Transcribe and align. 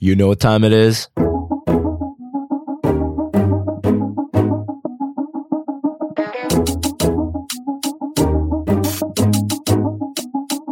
You 0.00 0.14
know 0.14 0.28
what 0.28 0.38
time 0.38 0.62
it 0.62 0.72
is? 0.72 1.08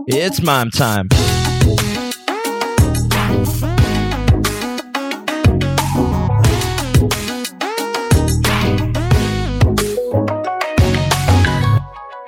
It's 0.09 0.41
mime 0.41 0.71
time. 0.71 1.09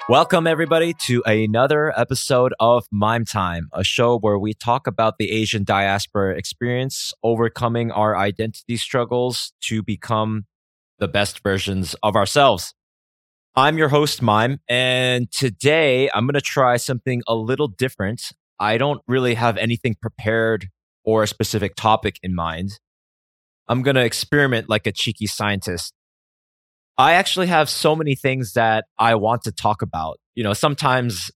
Welcome, 0.09 0.47
everybody, 0.47 0.95
to 1.01 1.23
another 1.27 1.93
episode 1.95 2.55
of 2.59 2.87
Mime 2.91 3.27
Time, 3.27 3.69
a 3.75 3.85
show 3.85 4.19
where 4.19 4.39
we 4.39 4.55
talk 4.55 4.87
about 4.87 5.19
the 5.19 5.31
Asian 5.31 5.65
diaspora 5.65 6.35
experience, 6.35 7.13
overcoming 7.23 7.91
our 7.91 8.17
identity 8.17 8.79
struggles 8.79 9.53
to 9.65 9.83
become 9.83 10.47
the 10.99 11.09
best 11.09 11.43
versions 11.43 11.95
of 12.03 12.17
ourselves. 12.17 12.73
I'm 13.55 13.77
your 13.77 13.91
host, 13.91 14.23
Mime, 14.23 14.61
and 14.67 15.31
today 15.31 16.09
I'm 16.15 16.25
going 16.25 16.33
to 16.33 16.41
try 16.41 16.79
something 16.79 17.21
a 17.29 17.35
little 17.35 17.69
different. 17.69 18.33
I 18.59 18.79
don't 18.79 19.03
really 19.07 19.35
have 19.35 19.59
anything 19.59 19.95
prepared 20.01 20.69
or 21.05 21.25
a 21.25 21.29
specific 21.29 21.77
topic 21.77 22.17
in 22.23 22.35
mind. 22.35 22.81
I'm 23.69 23.83
going 23.83 23.97
to 23.97 24.05
experiment 24.07 24.71
like 24.71 24.87
a 24.87 24.93
cheeky 24.93 25.27
scientist 25.27 25.93
I 26.99 27.13
actually 27.13 27.47
have 27.47 27.71
so 27.71 27.95
many 27.95 28.17
things 28.17 28.55
that 28.55 28.87
I 28.99 29.15
want 29.15 29.43
to 29.43 29.53
talk 29.53 29.83
about. 29.83 30.19
You 30.35 30.43
know, 30.43 30.53
sometimes 30.53 31.31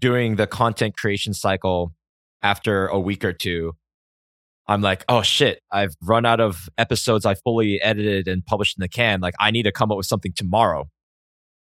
during 0.00 0.34
the 0.34 0.48
content 0.48 0.96
creation 0.96 1.32
cycle 1.32 1.94
after 2.42 2.88
a 2.88 2.98
week 2.98 3.24
or 3.24 3.32
two, 3.32 3.74
I'm 4.66 4.82
like, 4.82 5.04
oh 5.08 5.22
shit, 5.22 5.60
I've 5.70 5.94
run 6.02 6.26
out 6.26 6.40
of 6.40 6.68
episodes 6.76 7.24
I 7.24 7.36
fully 7.36 7.80
edited 7.80 8.26
and 8.26 8.44
published 8.44 8.76
in 8.76 8.82
the 8.82 8.88
can. 8.88 9.20
Like, 9.20 9.34
I 9.38 9.52
need 9.52 9.62
to 9.62 9.72
come 9.72 9.92
up 9.92 9.96
with 9.96 10.06
something 10.06 10.32
tomorrow. 10.36 10.88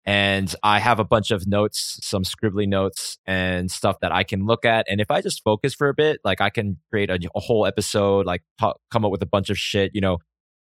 And 0.06 0.54
I 0.62 0.80
have 0.80 1.00
a 1.00 1.06
bunch 1.06 1.32
of 1.32 1.48
notes, 1.48 1.98
some 2.04 2.24
scribbly 2.24 2.68
notes 2.68 3.18
and 3.26 3.72
stuff 3.72 3.96
that 4.02 4.12
I 4.12 4.24
can 4.24 4.46
look 4.46 4.66
at. 4.66 4.86
And 4.90 5.00
if 5.00 5.10
I 5.10 5.22
just 5.22 5.42
focus 5.44 5.74
for 5.74 5.88
a 5.88 5.94
bit, 5.94 6.20
like 6.26 6.42
I 6.42 6.50
can 6.50 6.78
create 6.92 7.10
a, 7.10 7.18
a 7.34 7.40
whole 7.40 7.66
episode, 7.66 8.26
like 8.26 8.44
come 8.60 9.06
up 9.06 9.12
with 9.12 9.24
a 9.24 9.26
bunch 9.26 9.50
of 9.50 9.58
shit, 9.58 9.92
you 9.94 10.02
know, 10.02 10.18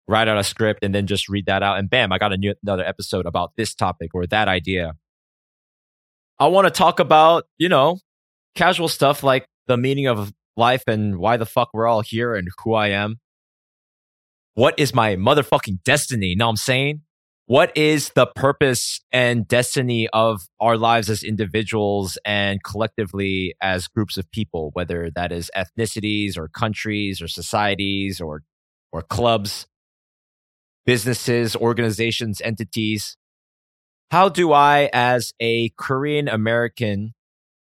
write 0.08 0.28
out 0.28 0.38
a 0.38 0.44
script 0.44 0.84
and 0.84 0.96
then 0.96 1.08
just 1.08 1.28
read 1.30 1.46
that 1.46 1.64
out 1.64 1.78
and 1.78 1.90
bam 1.90 2.12
i 2.12 2.18
got 2.18 2.34
a 2.34 2.38
new, 2.38 2.54
another 2.64 2.86
episode 2.86 3.26
about 3.26 3.52
this 3.58 3.76
topic 3.76 4.12
or 4.14 4.26
that 4.28 4.48
idea. 4.48 4.94
I 6.40 6.48
want 6.48 6.66
to 6.66 6.72
talk 6.72 7.00
about 7.00 7.46
you 7.58 7.70
know 7.70 8.00
casual 8.56 8.88
stuff 8.88 9.24
like 9.24 9.48
the 9.68 9.78
meaning 9.78 10.08
of 10.08 10.34
life 10.56 10.84
and 10.88 11.18
why 11.18 11.38
the 11.38 11.46
fuck 11.46 11.70
we're 11.74 11.88
all 11.88 12.02
here 12.02 12.36
and 12.36 12.48
who 12.64 12.74
i 12.74 12.88
am. 12.88 13.20
What 14.56 14.80
is 14.80 14.94
my 14.94 15.16
motherfucking 15.16 15.84
destiny? 15.84 16.28
You 16.28 16.36
know 16.38 16.46
what 16.46 16.52
i'm 16.52 16.58
saying? 16.58 17.02
What 17.48 17.72
is 17.78 18.10
the 18.10 18.26
purpose 18.26 19.00
and 19.10 19.48
destiny 19.48 20.10
of 20.10 20.42
our 20.60 20.78
lives 20.78 21.10
as 21.10 21.24
individuals 21.24 22.18
and 22.26 22.62
collectively 22.62 23.56
as 23.62 23.88
groups 23.88 24.18
of 24.18 24.30
people 24.32 24.72
whether 24.74 25.10
that 25.12 25.32
is 25.32 25.50
ethnicities 25.56 26.38
or 26.38 26.50
countries 26.50 27.22
or 27.22 27.28
societies 27.28 28.20
or 28.20 28.44
or 28.92 29.02
clubs 29.02 29.68
businesses, 30.88 31.54
organizations, 31.56 32.42
entities. 32.42 33.18
How 34.10 34.30
do 34.30 34.54
I, 34.54 34.90
as 34.94 35.34
a 35.40 35.70
Korean 35.78 36.30
American 36.30 37.14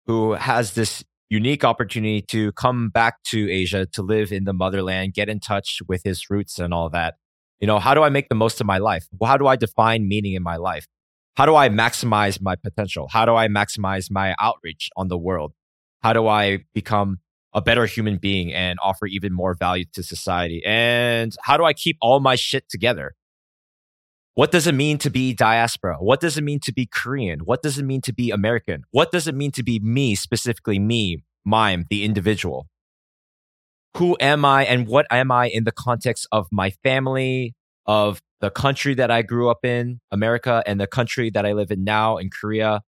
who 0.05 0.31
has 0.31 0.73
this 0.73 1.03
unique 1.29 1.65
opportunity 1.65 2.21
to 2.21 2.53
come 2.53 2.89
back 2.89 3.21
to 3.25 3.51
Asia 3.51 3.85
to 3.91 4.01
live 4.01 4.31
in 4.31 4.45
the 4.45 4.53
motherland, 4.53 5.13
get 5.13 5.27
in 5.27 5.41
touch 5.41 5.79
with 5.89 6.01
his 6.05 6.29
roots 6.29 6.57
and 6.57 6.73
all 6.73 6.89
that, 6.89 7.15
you 7.59 7.67
know, 7.67 7.79
how 7.79 7.93
do 7.93 8.01
I 8.01 8.09
make 8.09 8.29
the 8.29 8.35
most 8.35 8.61
of 8.61 8.65
my 8.65 8.77
life? 8.77 9.05
How 9.21 9.35
do 9.35 9.45
I 9.45 9.57
define 9.57 10.07
meaning 10.07 10.33
in 10.33 10.41
my 10.41 10.55
life? 10.55 10.87
How 11.35 11.45
do 11.45 11.53
I 11.53 11.67
maximize 11.67 12.41
my 12.41 12.55
potential? 12.55 13.09
How 13.11 13.25
do 13.25 13.35
I 13.35 13.49
maximize 13.49 14.09
my 14.09 14.35
outreach 14.39 14.89
on 14.95 15.09
the 15.09 15.17
world? 15.17 15.51
How 16.01 16.13
do 16.13 16.27
I 16.27 16.59
become 16.73 17.17
a 17.57 17.61
better 17.61 17.87
human 17.87 18.17
being 18.17 18.53
and 18.53 18.77
offer 18.83 19.07
even 19.07 19.33
more 19.33 19.55
value 19.55 19.85
to 19.93 20.03
society? 20.03 20.61
And 20.63 21.35
how 21.41 21.57
do 21.57 21.65
I 21.65 21.73
keep 21.73 21.97
all 21.99 22.19
my 22.19 22.35
shit 22.35 22.69
together? 22.69 23.15
What 24.35 24.51
does 24.51 24.67
it 24.67 24.75
mean 24.75 24.99
to 24.99 25.09
be 25.09 25.33
diaspora? 25.33 25.97
What 25.99 26.19
does 26.19 26.37
it 26.37 26.43
mean 26.43 26.59
to 26.59 26.71
be 26.71 26.85
Korean? 26.85 27.39
What 27.39 27.63
does 27.63 27.79
it 27.79 27.83
mean 27.83 28.01
to 28.01 28.13
be 28.13 28.29
American? 28.29 28.83
What 28.91 29.11
does 29.11 29.27
it 29.27 29.33
mean 29.33 29.49
to 29.53 29.63
be 29.63 29.79
me, 29.79 30.13
specifically 30.13 30.77
me, 30.77 31.23
mime, 31.43 31.85
the 31.89 32.05
individual? 32.05 32.67
Who 33.97 34.15
am 34.19 34.45
I 34.45 34.65
and 34.65 34.87
what 34.87 35.07
am 35.09 35.31
I 35.31 35.47
in 35.47 35.63
the 35.63 35.71
context 35.71 36.27
of 36.31 36.45
my 36.51 36.69
family, 36.83 37.55
of 37.87 38.21
the 38.39 38.51
country 38.51 38.93
that 38.93 39.09
I 39.09 39.23
grew 39.23 39.49
up 39.49 39.65
in, 39.65 39.99
America, 40.11 40.61
and 40.67 40.79
the 40.79 40.85
country 40.85 41.31
that 41.31 41.43
I 41.43 41.53
live 41.53 41.71
in 41.71 41.83
now 41.83 42.17
in 42.17 42.29
Korea? 42.29 42.83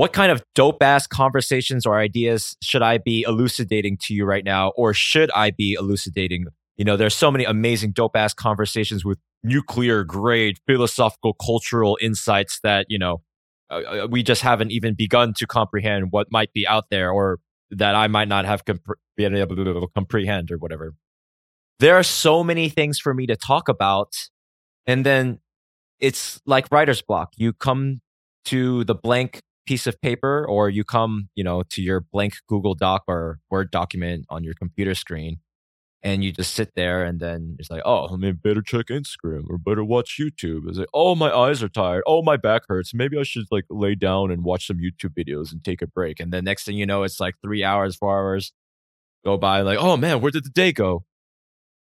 What 0.00 0.14
kind 0.14 0.32
of 0.32 0.42
dope 0.54 0.82
ass 0.82 1.06
conversations 1.06 1.84
or 1.84 1.98
ideas 1.98 2.56
should 2.62 2.80
I 2.80 2.96
be 2.96 3.22
elucidating 3.28 3.98
to 4.04 4.14
you 4.14 4.24
right 4.24 4.42
now? 4.42 4.70
Or 4.70 4.94
should 4.94 5.30
I 5.32 5.50
be 5.50 5.76
elucidating? 5.78 6.46
You 6.78 6.86
know, 6.86 6.96
there's 6.96 7.14
so 7.14 7.30
many 7.30 7.44
amazing 7.44 7.92
dope 7.92 8.16
ass 8.16 8.32
conversations 8.32 9.04
with 9.04 9.18
nuclear 9.44 10.02
grade 10.02 10.56
philosophical 10.66 11.34
cultural 11.34 11.98
insights 12.00 12.60
that 12.62 12.86
you 12.88 12.98
know 12.98 13.20
uh, 13.70 13.74
uh, 13.74 14.08
we 14.10 14.22
just 14.22 14.40
haven't 14.40 14.70
even 14.70 14.94
begun 14.94 15.34
to 15.34 15.46
comprehend 15.46 16.12
what 16.12 16.28
might 16.30 16.50
be 16.54 16.66
out 16.66 16.88
there 16.90 17.10
or 17.10 17.38
that 17.70 17.94
I 17.94 18.06
might 18.06 18.28
not 18.28 18.46
have 18.46 18.64
comp- 18.64 18.98
been 19.18 19.34
able 19.34 19.54
to 19.54 19.86
comprehend 19.94 20.50
or 20.50 20.56
whatever. 20.56 20.94
There 21.78 21.96
are 21.96 22.02
so 22.02 22.42
many 22.42 22.70
things 22.70 22.98
for 22.98 23.12
me 23.12 23.26
to 23.26 23.36
talk 23.36 23.68
about. 23.68 24.14
And 24.86 25.04
then 25.04 25.40
it's 25.98 26.40
like 26.46 26.68
writer's 26.70 27.02
block. 27.02 27.34
You 27.36 27.52
come 27.52 28.00
to 28.46 28.84
the 28.84 28.94
blank 28.94 29.42
piece 29.66 29.86
of 29.86 30.00
paper 30.00 30.44
or 30.48 30.68
you 30.68 30.84
come, 30.84 31.28
you 31.34 31.44
know, 31.44 31.62
to 31.70 31.82
your 31.82 32.00
blank 32.00 32.34
Google 32.48 32.74
Doc 32.74 33.04
or 33.06 33.38
Word 33.50 33.70
document 33.70 34.26
on 34.28 34.44
your 34.44 34.54
computer 34.54 34.94
screen 34.94 35.38
and 36.02 36.24
you 36.24 36.32
just 36.32 36.54
sit 36.54 36.74
there 36.74 37.04
and 37.04 37.20
then 37.20 37.56
it's 37.58 37.70
like, 37.70 37.82
oh, 37.84 38.08
I 38.08 38.16
mean, 38.16 38.40
better 38.42 38.62
check 38.62 38.86
Instagram 38.86 39.44
or 39.50 39.58
better 39.58 39.84
watch 39.84 40.18
YouTube. 40.18 40.68
It's 40.68 40.78
like, 40.78 40.88
oh, 40.94 41.14
my 41.14 41.30
eyes 41.30 41.62
are 41.62 41.68
tired. 41.68 42.02
Oh, 42.06 42.22
my 42.22 42.36
back 42.36 42.62
hurts. 42.68 42.94
Maybe 42.94 43.18
I 43.18 43.22
should 43.22 43.44
like 43.50 43.66
lay 43.68 43.94
down 43.94 44.30
and 44.30 44.42
watch 44.42 44.66
some 44.66 44.78
YouTube 44.78 45.14
videos 45.14 45.52
and 45.52 45.62
take 45.62 45.82
a 45.82 45.86
break. 45.86 46.18
And 46.18 46.32
then 46.32 46.44
next 46.44 46.64
thing 46.64 46.76
you 46.76 46.86
know, 46.86 47.02
it's 47.02 47.20
like 47.20 47.34
three 47.42 47.62
hours, 47.62 47.96
four 47.96 48.16
hours 48.16 48.52
go 49.24 49.36
by. 49.36 49.60
Like, 49.60 49.78
oh 49.78 49.96
man, 49.96 50.20
where 50.20 50.30
did 50.30 50.44
the 50.44 50.50
day 50.50 50.72
go? 50.72 51.04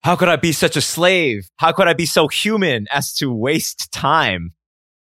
How 0.04 0.16
could 0.16 0.28
I 0.28 0.36
be 0.36 0.52
such 0.52 0.76
a 0.76 0.80
slave? 0.80 1.48
How 1.56 1.72
could 1.72 1.88
I 1.88 1.94
be 1.94 2.06
so 2.06 2.28
human 2.28 2.86
as 2.90 3.14
to 3.14 3.32
waste 3.32 3.92
time? 3.92 4.52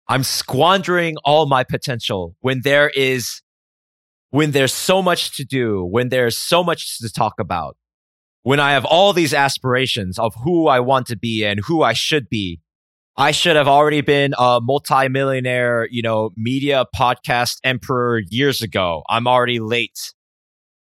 I'm 0.08 0.24
squandering 0.24 1.16
all 1.24 1.46
my 1.46 1.64
potential 1.64 2.34
when 2.41 2.62
there 2.62 2.91
is, 2.94 3.42
when 4.30 4.52
there's 4.52 4.72
so 4.72 5.02
much 5.02 5.36
to 5.36 5.44
do, 5.44 5.84
when 5.84 6.08
there's 6.08 6.38
so 6.38 6.64
much 6.64 6.98
to 6.98 7.12
talk 7.12 7.34
about 7.38 7.76
when 8.42 8.60
I 8.60 8.72
have 8.72 8.86
all 8.86 9.12
these 9.12 9.34
aspirations 9.34 10.18
of 10.18 10.34
who 10.42 10.68
I 10.68 10.80
want 10.80 11.06
to 11.08 11.16
be 11.18 11.44
and 11.44 11.60
who 11.66 11.82
I 11.82 11.92
should 11.92 12.30
be, 12.30 12.60
I 13.14 13.30
should 13.30 13.56
have 13.56 13.68
already 13.68 14.00
been 14.00 14.32
a 14.38 14.60
multimillionaire, 14.62 15.86
you 15.91 16.00
know, 16.00 16.30
media 16.34 16.86
podcast 16.97 17.58
emperor 17.62 18.22
years 18.30 18.62
ago. 18.62 19.02
I'm 19.08 19.26
already 19.26 19.60
late. 19.60 20.14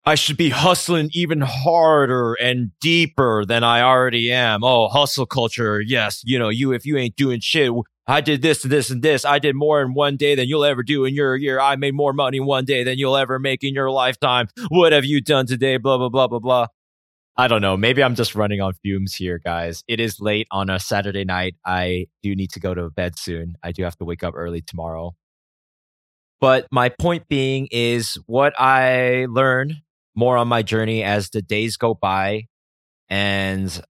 I 0.06 0.16
should 0.16 0.36
be 0.36 0.50
hustling 0.50 1.10
even 1.12 1.42
harder 1.42 2.34
and 2.34 2.72
deeper 2.80 3.44
than 3.44 3.62
I 3.62 3.82
already 3.82 4.32
am. 4.32 4.64
Oh, 4.64 4.88
hustle 4.88 5.26
culture. 5.26 5.80
Yes. 5.80 6.22
You 6.24 6.38
know, 6.38 6.48
you, 6.48 6.72
if 6.72 6.84
you 6.84 6.97
ain't 6.97 7.14
doing 7.14 7.41
shit, 7.41 7.70
I 8.06 8.20
did 8.20 8.42
this 8.42 8.65
and 8.65 8.72
this 8.72 8.91
and 8.91 9.03
this. 9.03 9.25
I 9.25 9.38
did 9.38 9.56
more 9.56 9.81
in 9.81 9.94
one 9.94 10.16
day 10.16 10.34
than 10.34 10.47
you'll 10.47 10.65
ever 10.65 10.82
do 10.82 11.04
in 11.04 11.15
your 11.15 11.37
year. 11.37 11.59
I 11.59 11.76
made 11.76 11.94
more 11.94 12.12
money 12.12 12.37
in 12.37 12.44
one 12.44 12.65
day 12.65 12.84
than 12.84 12.98
you'll 12.98 13.16
ever 13.16 13.38
make 13.38 13.65
in 13.65 13.72
your 13.72 13.91
lifetime. 13.91 14.48
What 14.69 14.92
have 14.92 15.04
you 15.04 15.20
done 15.22 15.47
today? 15.47 15.78
Blah, 15.78 15.97
blah, 15.97 16.10
blah, 16.10 16.28
blah, 16.28 16.38
blah. 16.38 16.66
I 17.37 17.48
don't 17.48 17.62
know. 17.62 17.76
Maybe 17.76 18.03
I'm 18.03 18.15
just 18.15 18.34
running 18.34 18.60
on 18.60 18.74
fumes 18.74 19.15
here, 19.15 19.39
guys. 19.39 19.83
It 19.89 20.01
is 20.01 20.21
late 20.21 20.47
on 20.51 20.71
a 20.71 20.78
Saturday 20.78 21.24
night. 21.24 21.56
I 21.65 22.06
do 22.22 22.36
need 22.36 22.51
to 22.53 22.60
go 22.60 22.74
to 22.74 22.91
bed 22.91 23.18
soon. 23.18 23.56
I 23.62 23.72
do 23.72 23.83
have 23.83 23.97
to 23.97 24.04
wake 24.04 24.22
up 24.22 24.34
early 24.36 24.60
tomorrow. 24.60 25.16
But 26.41 26.66
my 26.71 26.91
point 26.91 27.27
being 27.27 27.68
is 27.71 28.18
what 28.27 28.54
I 28.60 29.27
learn 29.30 29.83
more 30.15 30.36
on 30.36 30.47
my 30.47 30.62
journey 30.62 31.03
as 31.03 31.30
the 31.30 31.42
days 31.42 31.77
go 31.77 31.95
by. 31.95 32.48
And 33.09 33.83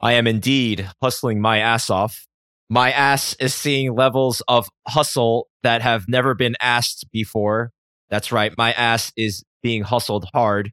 I 0.00 0.14
am 0.14 0.26
indeed 0.26 0.90
hustling 1.00 1.40
my 1.40 1.58
ass 1.58 1.88
off. 1.88 2.26
My 2.70 2.92
ass 2.92 3.34
is 3.40 3.52
seeing 3.52 3.94
levels 3.94 4.42
of 4.48 4.68
hustle 4.88 5.48
that 5.62 5.82
have 5.82 6.08
never 6.08 6.34
been 6.34 6.56
asked 6.60 7.04
before. 7.12 7.72
That's 8.08 8.32
right. 8.32 8.52
My 8.56 8.72
ass 8.72 9.12
is 9.16 9.44
being 9.62 9.82
hustled 9.82 10.26
hard 10.32 10.72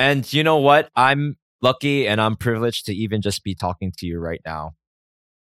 and 0.00 0.32
you 0.32 0.42
know 0.42 0.56
what? 0.56 0.88
I'm 0.96 1.36
lucky 1.60 2.08
and 2.08 2.22
I'm 2.22 2.34
privileged 2.34 2.86
to 2.86 2.94
even 2.94 3.20
just 3.20 3.44
be 3.44 3.54
talking 3.54 3.92
to 3.98 4.06
you 4.06 4.18
right 4.18 4.40
now, 4.46 4.70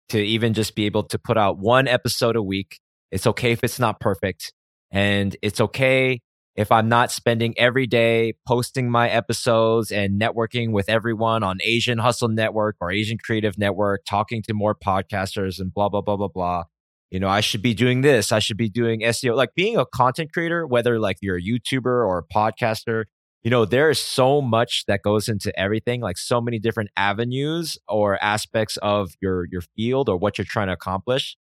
to 0.07 0.17
even 0.17 0.53
just 0.53 0.75
be 0.75 0.85
able 0.85 1.03
to 1.03 1.19
put 1.19 1.37
out 1.37 1.59
one 1.59 1.89
episode 1.89 2.37
a 2.37 2.41
week. 2.41 2.79
It's 3.11 3.27
okay 3.27 3.51
if 3.51 3.65
it's 3.65 3.79
not 3.79 3.99
perfect. 3.99 4.53
And 4.91 5.35
it's 5.41 5.59
okay 5.59 6.21
if 6.55 6.71
I'm 6.71 6.87
not 6.87 7.11
spending 7.11 7.53
every 7.57 7.85
day 7.85 8.33
posting 8.47 8.89
my 8.89 9.09
episodes 9.09 9.91
and 9.91 10.19
networking 10.19 10.71
with 10.71 10.87
everyone 10.87 11.43
on 11.43 11.57
Asian 11.61 11.97
Hustle 11.97 12.29
Network 12.29 12.77
or 12.79 12.91
Asian 12.91 13.17
Creative 13.17 13.57
Network, 13.57 14.05
talking 14.05 14.41
to 14.43 14.53
more 14.53 14.73
podcasters 14.73 15.59
and 15.59 15.73
blah, 15.73 15.89
blah, 15.89 16.01
blah, 16.01 16.15
blah, 16.15 16.29
blah. 16.29 16.63
You 17.11 17.19
know, 17.19 17.27
I 17.27 17.41
should 17.41 17.61
be 17.61 17.73
doing 17.73 18.01
this. 18.01 18.31
I 18.31 18.39
should 18.39 18.57
be 18.57 18.69
doing 18.69 19.01
SEO. 19.01 19.35
Like 19.35 19.53
being 19.53 19.77
a 19.77 19.85
content 19.85 20.31
creator, 20.33 20.65
whether 20.65 20.97
like 20.97 21.17
you're 21.21 21.37
a 21.37 21.41
YouTuber 21.41 21.85
or 21.85 22.19
a 22.19 22.33
podcaster, 22.33 23.05
you 23.43 23.51
know, 23.51 23.65
there 23.65 23.89
is 23.89 23.99
so 23.99 24.41
much 24.41 24.85
that 24.87 25.01
goes 25.03 25.27
into 25.29 25.57
everything, 25.59 26.01
like 26.01 26.17
so 26.17 26.41
many 26.41 26.57
different 26.57 26.89
avenues 26.97 27.77
or 27.87 28.21
aspects 28.23 28.77
of 28.77 29.11
your 29.21 29.45
your 29.51 29.61
field 29.61 30.09
or 30.09 30.17
what 30.17 30.37
you're 30.37 30.45
trying 30.45 30.67
to 30.67 30.73
accomplish 30.73 31.37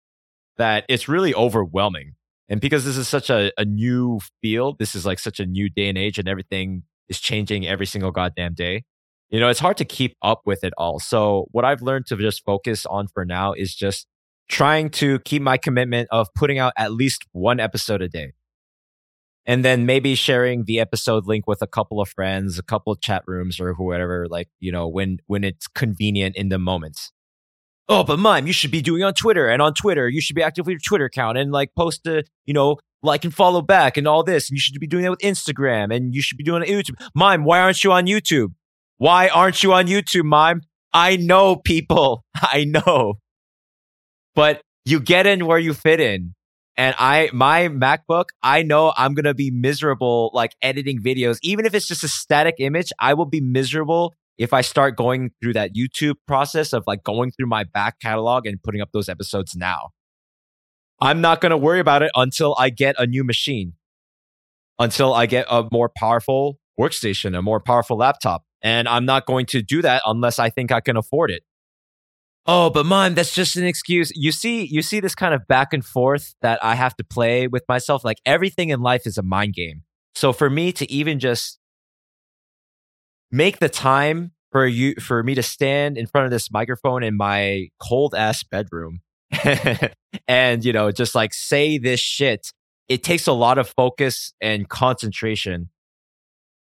that 0.57 0.85
it's 0.89 1.09
really 1.09 1.35
overwhelming. 1.35 2.15
And 2.53 2.61
because 2.61 2.85
this 2.85 2.99
is 2.99 3.09
such 3.09 3.31
a, 3.31 3.51
a 3.57 3.65
new 3.65 4.21
field, 4.43 4.79
this 4.79 4.95
is 4.95 5.07
like 5.07 5.19
such 5.19 5.41
a 5.41 5.47
new 5.47 5.71
day 5.71 5.89
and 5.89 5.97
age 5.97 6.19
and 6.19 6.29
everything 6.29 6.83
is 7.09 7.19
changing 7.19 7.67
every 7.67 7.87
single 7.87 8.11
goddamn 8.11 8.53
day. 8.53 8.85
You 9.31 9.41
know, 9.41 9.49
it's 9.49 9.59
hard 9.59 9.79
to 9.79 9.87
keep 9.87 10.19
up 10.21 10.43
with 10.45 10.63
it 10.63 10.75
all. 10.77 11.01
So 11.01 11.47
what 11.53 11.65
I've 11.65 11.81
learned 11.81 12.05
to 12.09 12.17
just 12.19 12.45
focus 12.45 12.85
on 12.85 13.09
for 13.09 13.25
now 13.25 13.55
is 13.55 13.75
just 13.75 14.07
trying 14.51 14.91
to 14.91 15.19
keep 15.21 15.41
my 15.41 15.57
commitment 15.57 16.09
of 16.13 16.29
putting 16.35 16.59
out 16.59 16.75
at 16.77 16.93
least 16.93 17.25
one 17.33 17.59
episode 17.59 18.03
a 18.03 18.09
day. 18.09 18.35
And 19.47 19.65
then 19.65 19.87
maybe 19.87 20.15
sharing 20.15 20.67
the 20.67 20.79
episode 20.79 21.27
link 21.27 21.47
with 21.47 21.63
a 21.63 21.67
couple 21.67 22.03
of 22.03 22.11
friends, 22.11 22.59
a 22.59 22.63
couple 22.63 22.93
of 22.93 23.01
chat 23.01 23.23
rooms 23.27 23.61
or 23.61 23.73
whoever, 23.73 24.29
like, 24.29 24.51
you 24.61 24.71
know, 24.71 24.87
when 24.89 25.21
when 25.27 25.43
it's 25.43 25.69
convenient 25.69 26.37
in 26.37 26.51
the 26.51 26.59
moments 26.59 27.13
oh, 27.89 28.05
but 28.05 28.19
mime, 28.19 28.47
you 28.47 28.53
should 28.53 28.71
be 28.71 28.83
doing 28.83 29.03
on 29.03 29.15
Twitter. 29.15 29.49
And 29.49 29.61
on 29.61 29.75
Twitter, 29.75 30.09
you 30.09 30.21
should 30.21 30.37
be 30.37 30.43
active 30.43 30.67
with 30.67 30.73
your 30.73 30.81
Twitter 30.81 31.05
account 31.07 31.39
and 31.39 31.53
like 31.53 31.75
post 31.77 32.07
a, 32.07 32.25
you 32.47 32.55
know, 32.55 32.79
like 33.03 33.25
and 33.25 33.35
follow 33.35 33.63
back 33.63 33.97
and 33.97 34.07
all 34.07 34.23
this. 34.23 34.49
And 34.49 34.57
you 34.57 34.61
should 34.61 34.79
be 34.79 34.87
doing 34.87 35.03
that 35.05 35.11
with 35.11 35.21
Instagram 35.21 35.95
and 35.95 36.15
you 36.15 36.23
should 36.23 36.39
be 36.39 36.45
doing 36.45 36.63
it 36.63 36.69
YouTube. 36.69 36.95
Mime, 37.15 37.45
why 37.45 37.61
aren't 37.61 37.83
you 37.83 37.93
on 37.93 38.07
YouTube? 38.07 38.53
Why 38.99 39.29
aren't 39.29 39.63
you 39.63 39.73
on 39.73 39.87
YouTube, 39.87 40.25
Mime? 40.25 40.63
I 40.93 41.17
know 41.17 41.57
people. 41.57 42.25
I 42.35 42.65
know. 42.65 43.15
But 44.35 44.63
you 44.85 45.01
get 45.01 45.27
in 45.27 45.47
where 45.47 45.59
you 45.59 45.75
fit 45.75 46.01
in. 46.01 46.35
And 46.77 46.95
I, 46.99 47.29
my 47.35 47.69
MacBook, 47.69 48.27
I 48.43 48.63
know 48.63 48.95
I'm 48.97 49.13
going 49.13 49.27
to 49.27 49.35
be 49.35 49.51
miserable 49.51 50.31
like 50.33 50.53
editing 50.63 51.03
videos. 51.03 51.39
Even 51.43 51.67
if 51.67 51.75
it's 51.75 51.87
just 51.87 52.03
a 52.03 52.09
static 52.09 52.55
image, 52.59 52.93
I 52.99 53.13
will 53.13 53.27
be 53.27 53.43
miserable 53.43 54.15
if 54.43 54.53
I 54.53 54.61
start 54.61 54.97
going 54.97 55.31
through 55.41 55.53
that 55.53 55.75
YouTube 55.75 56.17
process 56.27 56.73
of 56.73 56.83
like 56.87 57.05
going 57.05 57.31
through 57.31 57.47
my 57.47 57.63
back 57.63 58.01
catalog 58.01 58.45
and 58.45 58.61
putting 58.61 58.81
up 58.81 58.91
those 58.93 59.09
episodes 59.09 59.55
now, 59.55 59.91
I'm 61.01 61.21
not 61.21 61.41
going 61.41 61.51
to 61.51 61.57
worry 61.57 61.79
about 61.79 62.03
it 62.03 62.11
until 62.17 62.57
I 62.59 62.71
get 62.71 62.97
a 62.99 63.07
new 63.07 63.23
machine, 63.23 63.75
until 64.81 65.15
I 65.15 65.27
get 65.27 65.47
a 65.49 65.69
more 65.71 65.91
powerful 65.97 66.59
workstation, 66.79 67.39
a 67.39 67.43
more 67.43 67.61
powerful 67.61 67.97
laptop. 67.97 68.43
And 68.63 68.89
I'm 68.89 69.05
not 69.05 69.27
going 69.27 69.47
to 69.47 69.63
do 69.63 69.81
that 69.83 70.03
unless 70.05 70.41
I 70.41 70.51
think 70.51 70.73
I 70.73 70.81
can 70.81 70.97
afford 70.97 71.31
it. 71.31 71.45
Oh, 72.45 72.69
but 72.69 72.85
mime, 72.85 73.15
that's 73.15 73.35
just 73.35 73.55
an 73.55 73.65
excuse. 73.65 74.11
You 74.17 74.33
see, 74.33 74.65
you 74.65 74.83
see 74.83 74.99
this 74.99 75.15
kind 75.15 75.35
of 75.35 75.47
back 75.47 75.73
and 75.73 75.85
forth 75.85 76.35
that 76.43 76.59
I 76.65 76.75
have 76.75 76.97
to 76.97 77.05
play 77.05 77.47
with 77.47 77.63
myself. 77.69 78.05
Like 78.05 78.19
everything 78.27 78.71
in 78.71 78.81
life 78.81 79.07
is 79.07 79.17
a 79.17 79.23
mind 79.23 79.55
game. 79.55 79.83
So 80.17 80.33
for 80.33 80.51
me 80.51 80.73
to 80.73 80.91
even 80.91 81.21
just 81.21 81.61
make 83.33 83.59
the 83.59 83.69
time 83.69 84.33
for 84.53 84.67
you 84.67 84.95
for 84.97 85.23
me 85.23 85.35
to 85.35 85.43
stand 85.43 85.97
in 85.97 86.07
front 86.07 86.27
of 86.27 86.31
this 86.31 86.53
microphone 86.53 87.03
in 87.03 87.17
my 87.17 87.69
cold 87.81 88.15
ass 88.15 88.45
bedroom 88.45 89.01
and 90.29 90.65
you 90.65 90.73
know 90.73 90.93
just 90.93 91.15
like 91.15 91.33
say 91.33 91.79
this 91.79 91.99
shit 91.99 92.53
it 92.89 93.03
takes 93.03 93.27
a 93.27 93.33
lot 93.33 93.59
of 93.59 93.69
focus 93.69 94.35
and 94.41 94.69
concentration. 94.69 95.71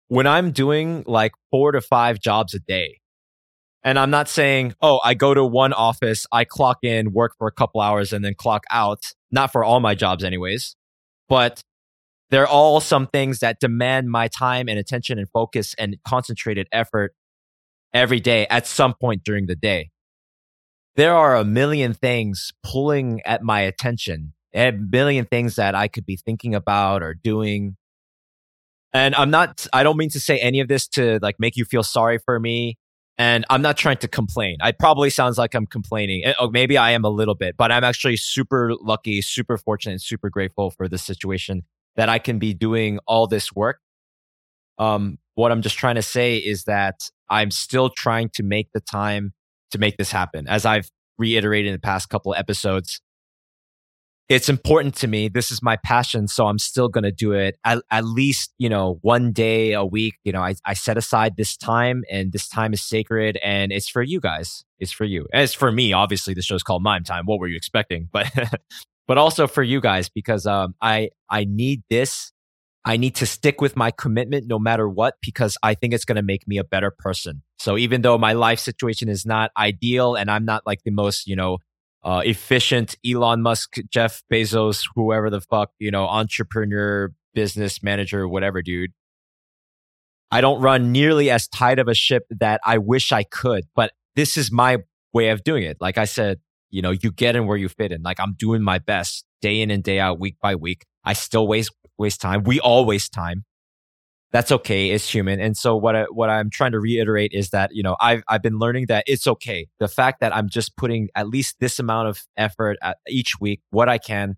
When 0.08 0.26
i'm 0.26 0.50
doing 0.50 1.04
like 1.06 1.32
4 1.50 1.72
to 1.72 1.80
5 1.80 2.20
jobs 2.20 2.54
a 2.54 2.58
day 2.58 3.00
and 3.82 3.98
i'm 3.98 4.10
not 4.10 4.28
saying 4.28 4.74
oh 4.82 5.00
i 5.02 5.14
go 5.14 5.32
to 5.32 5.42
one 5.42 5.72
office 5.72 6.26
i 6.32 6.44
clock 6.44 6.78
in 6.82 7.12
work 7.12 7.32
for 7.38 7.46
a 7.46 7.52
couple 7.52 7.80
hours 7.80 8.12
and 8.12 8.22
then 8.22 8.34
clock 8.34 8.64
out 8.70 9.12
not 9.30 9.52
for 9.52 9.64
all 9.64 9.80
my 9.80 9.94
jobs 9.94 10.22
anyways 10.22 10.76
but 11.30 11.62
there 12.32 12.42
are 12.44 12.48
all 12.48 12.80
some 12.80 13.06
things 13.08 13.40
that 13.40 13.60
demand 13.60 14.10
my 14.10 14.26
time 14.26 14.66
and 14.66 14.78
attention 14.78 15.18
and 15.18 15.28
focus 15.28 15.74
and 15.78 15.98
concentrated 16.08 16.66
effort 16.72 17.14
every 17.92 18.20
day 18.20 18.46
at 18.48 18.66
some 18.66 18.94
point 18.94 19.22
during 19.22 19.44
the 19.44 19.54
day. 19.54 19.90
There 20.96 21.14
are 21.14 21.36
a 21.36 21.44
million 21.44 21.92
things 21.92 22.54
pulling 22.62 23.20
at 23.26 23.42
my 23.42 23.60
attention, 23.60 24.32
a 24.54 24.70
million 24.70 25.26
things 25.26 25.56
that 25.56 25.74
I 25.74 25.88
could 25.88 26.06
be 26.06 26.16
thinking 26.16 26.54
about 26.54 27.02
or 27.02 27.12
doing. 27.12 27.76
And 28.94 29.14
I'm 29.14 29.30
not, 29.30 29.66
I 29.74 29.82
don't 29.82 29.98
mean 29.98 30.10
to 30.10 30.20
say 30.20 30.38
any 30.38 30.60
of 30.60 30.68
this 30.68 30.88
to 30.88 31.18
like 31.20 31.36
make 31.38 31.58
you 31.58 31.66
feel 31.66 31.82
sorry 31.82 32.16
for 32.16 32.40
me. 32.40 32.78
And 33.18 33.44
I'm 33.50 33.60
not 33.60 33.76
trying 33.76 33.98
to 33.98 34.08
complain. 34.08 34.56
I 34.62 34.72
probably 34.72 35.10
sounds 35.10 35.36
like 35.36 35.54
I'm 35.54 35.66
complaining. 35.66 36.32
Oh, 36.38 36.48
maybe 36.48 36.78
I 36.78 36.92
am 36.92 37.04
a 37.04 37.10
little 37.10 37.34
bit, 37.34 37.58
but 37.58 37.70
I'm 37.70 37.84
actually 37.84 38.16
super 38.16 38.72
lucky, 38.80 39.20
super 39.20 39.58
fortunate, 39.58 39.92
and 39.92 40.00
super 40.00 40.30
grateful 40.30 40.70
for 40.70 40.88
this 40.88 41.02
situation 41.02 41.64
that 41.96 42.08
I 42.08 42.18
can 42.18 42.38
be 42.38 42.54
doing 42.54 42.98
all 43.06 43.26
this 43.26 43.52
work. 43.52 43.78
Um, 44.78 45.18
what 45.34 45.52
I'm 45.52 45.62
just 45.62 45.76
trying 45.76 45.96
to 45.96 46.02
say 46.02 46.36
is 46.36 46.64
that 46.64 47.10
I'm 47.28 47.50
still 47.50 47.90
trying 47.90 48.30
to 48.34 48.42
make 48.42 48.68
the 48.72 48.80
time 48.80 49.32
to 49.70 49.78
make 49.78 49.96
this 49.96 50.10
happen. 50.12 50.46
As 50.48 50.66
I've 50.66 50.90
reiterated 51.18 51.68
in 51.68 51.72
the 51.72 51.80
past 51.80 52.08
couple 52.08 52.34
episodes, 52.34 53.00
it's 54.28 54.48
important 54.48 54.94
to 54.96 55.06
me. 55.06 55.28
This 55.28 55.50
is 55.50 55.62
my 55.62 55.76
passion. 55.76 56.26
So 56.26 56.46
I'm 56.46 56.58
still 56.58 56.88
going 56.88 57.04
to 57.04 57.12
do 57.12 57.32
it 57.32 57.56
at, 57.64 57.82
at, 57.90 58.04
least, 58.04 58.54
you 58.56 58.68
know, 58.68 58.98
one 59.02 59.32
day 59.32 59.72
a 59.72 59.84
week. 59.84 60.14
You 60.24 60.32
know, 60.32 60.40
I, 60.40 60.54
I 60.64 60.74
set 60.74 60.96
aside 60.96 61.36
this 61.36 61.56
time 61.56 62.02
and 62.10 62.32
this 62.32 62.48
time 62.48 62.72
is 62.72 62.82
sacred 62.82 63.38
and 63.42 63.72
it's 63.72 63.88
for 63.88 64.02
you 64.02 64.20
guys. 64.20 64.64
It's 64.78 64.92
for 64.92 65.04
you. 65.04 65.26
It's 65.32 65.52
for 65.52 65.70
me. 65.70 65.92
Obviously, 65.92 66.34
the 66.34 66.42
show's 66.42 66.62
called 66.62 66.82
Mime 66.82 67.04
Time. 67.04 67.26
What 67.26 67.40
were 67.40 67.48
you 67.48 67.56
expecting? 67.56 68.08
But 68.10 68.30
but 69.12 69.18
also 69.18 69.46
for 69.46 69.62
you 69.62 69.78
guys 69.78 70.08
because 70.08 70.46
um, 70.46 70.74
I 70.80 71.10
I 71.28 71.44
need 71.44 71.82
this. 71.90 72.32
I 72.82 72.96
need 72.96 73.14
to 73.16 73.26
stick 73.26 73.60
with 73.60 73.76
my 73.76 73.90
commitment 73.90 74.46
no 74.46 74.58
matter 74.58 74.88
what 74.88 75.16
because 75.20 75.58
I 75.62 75.74
think 75.74 75.92
it's 75.92 76.06
going 76.06 76.16
to 76.16 76.22
make 76.22 76.48
me 76.48 76.56
a 76.56 76.64
better 76.64 76.90
person. 76.90 77.42
So 77.58 77.76
even 77.76 78.00
though 78.00 78.16
my 78.16 78.32
life 78.32 78.58
situation 78.58 79.10
is 79.10 79.26
not 79.26 79.50
ideal 79.54 80.14
and 80.14 80.30
I'm 80.30 80.46
not 80.46 80.62
like 80.64 80.82
the 80.86 80.92
most 80.92 81.26
you 81.26 81.36
know 81.36 81.58
uh, 82.02 82.22
efficient 82.24 82.96
Elon 83.06 83.42
Musk, 83.42 83.76
Jeff 83.90 84.22
Bezos, 84.32 84.88
whoever 84.94 85.28
the 85.28 85.42
fuck 85.42 85.72
you 85.78 85.90
know 85.90 86.06
entrepreneur, 86.06 87.12
business 87.34 87.82
manager, 87.82 88.26
whatever, 88.26 88.62
dude. 88.62 88.92
I 90.30 90.40
don't 90.40 90.62
run 90.62 90.90
nearly 90.90 91.28
as 91.28 91.48
tight 91.48 91.78
of 91.78 91.86
a 91.86 91.94
ship 91.94 92.22
that 92.30 92.62
I 92.64 92.78
wish 92.78 93.12
I 93.12 93.24
could, 93.24 93.64
but 93.76 93.92
this 94.16 94.38
is 94.38 94.50
my 94.50 94.78
way 95.12 95.28
of 95.28 95.44
doing 95.44 95.64
it. 95.64 95.76
Like 95.82 95.98
I 95.98 96.06
said, 96.06 96.40
you 96.72 96.82
know, 96.82 96.90
you 96.90 97.12
get 97.12 97.36
in 97.36 97.46
where 97.46 97.56
you 97.56 97.68
fit 97.68 97.92
in. 97.92 98.02
Like 98.02 98.18
I'm 98.18 98.34
doing 98.36 98.62
my 98.62 98.78
best 98.78 99.24
day 99.40 99.60
in 99.60 99.70
and 99.70 99.84
day 99.84 100.00
out, 100.00 100.18
week 100.18 100.36
by 100.42 100.56
week. 100.56 100.84
I 101.04 101.12
still 101.12 101.46
waste 101.46 101.70
waste 101.98 102.20
time. 102.20 102.42
We 102.42 102.58
all 102.58 102.84
waste 102.84 103.12
time. 103.12 103.44
That's 104.32 104.50
okay. 104.50 104.90
It's 104.90 105.08
human. 105.08 105.40
And 105.40 105.56
so 105.56 105.76
what 105.76 105.94
I, 105.94 106.04
what 106.04 106.30
I'm 106.30 106.48
trying 106.48 106.72
to 106.72 106.80
reiterate 106.80 107.32
is 107.34 107.50
that, 107.50 107.70
you 107.74 107.82
know, 107.82 107.96
I've, 108.00 108.22
I've 108.26 108.42
been 108.42 108.58
learning 108.58 108.86
that 108.88 109.04
it's 109.06 109.26
okay. 109.26 109.68
The 109.78 109.88
fact 109.88 110.20
that 110.20 110.34
I'm 110.34 110.48
just 110.48 110.74
putting 110.74 111.10
at 111.14 111.28
least 111.28 111.56
this 111.60 111.78
amount 111.78 112.08
of 112.08 112.22
effort 112.38 112.78
each 113.06 113.34
week, 113.40 113.60
what 113.70 113.90
I 113.90 113.98
can, 113.98 114.36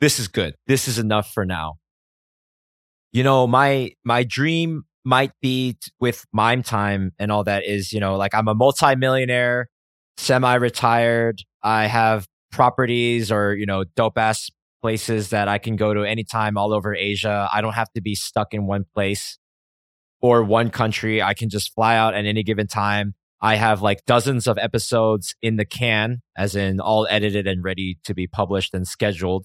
this 0.00 0.20
is 0.20 0.28
good. 0.28 0.54
This 0.68 0.86
is 0.86 1.00
enough 1.00 1.32
for 1.32 1.44
now. 1.44 1.74
You 3.12 3.24
know, 3.24 3.48
my, 3.48 3.90
my 4.04 4.22
dream 4.22 4.84
might 5.04 5.32
be 5.42 5.76
with 5.98 6.24
mime 6.32 6.62
time 6.62 7.12
and 7.18 7.32
all 7.32 7.42
that 7.44 7.64
is, 7.64 7.92
you 7.92 7.98
know, 7.98 8.16
like 8.16 8.32
I'm 8.32 8.46
a 8.46 8.54
multimillionaire, 8.54 9.68
semi-retired. 10.16 11.42
I 11.62 11.86
have 11.86 12.26
properties 12.50 13.30
or, 13.30 13.54
you 13.54 13.66
know, 13.66 13.84
dope 13.96 14.18
ass 14.18 14.50
places 14.82 15.30
that 15.30 15.48
I 15.48 15.58
can 15.58 15.76
go 15.76 15.94
to 15.94 16.04
anytime 16.04 16.56
all 16.56 16.72
over 16.72 16.94
Asia. 16.94 17.48
I 17.52 17.60
don't 17.60 17.74
have 17.74 17.92
to 17.94 18.00
be 18.00 18.14
stuck 18.14 18.54
in 18.54 18.66
one 18.66 18.84
place 18.94 19.38
or 20.20 20.42
one 20.42 20.70
country. 20.70 21.22
I 21.22 21.34
can 21.34 21.48
just 21.48 21.74
fly 21.74 21.96
out 21.96 22.14
at 22.14 22.24
any 22.24 22.42
given 22.42 22.66
time. 22.66 23.14
I 23.40 23.56
have 23.56 23.82
like 23.82 24.04
dozens 24.06 24.46
of 24.46 24.58
episodes 24.58 25.34
in 25.42 25.56
the 25.56 25.64
can, 25.64 26.22
as 26.36 26.56
in 26.56 26.80
all 26.80 27.06
edited 27.10 27.46
and 27.46 27.62
ready 27.62 27.98
to 28.04 28.14
be 28.14 28.26
published 28.26 28.74
and 28.74 28.86
scheduled. 28.88 29.44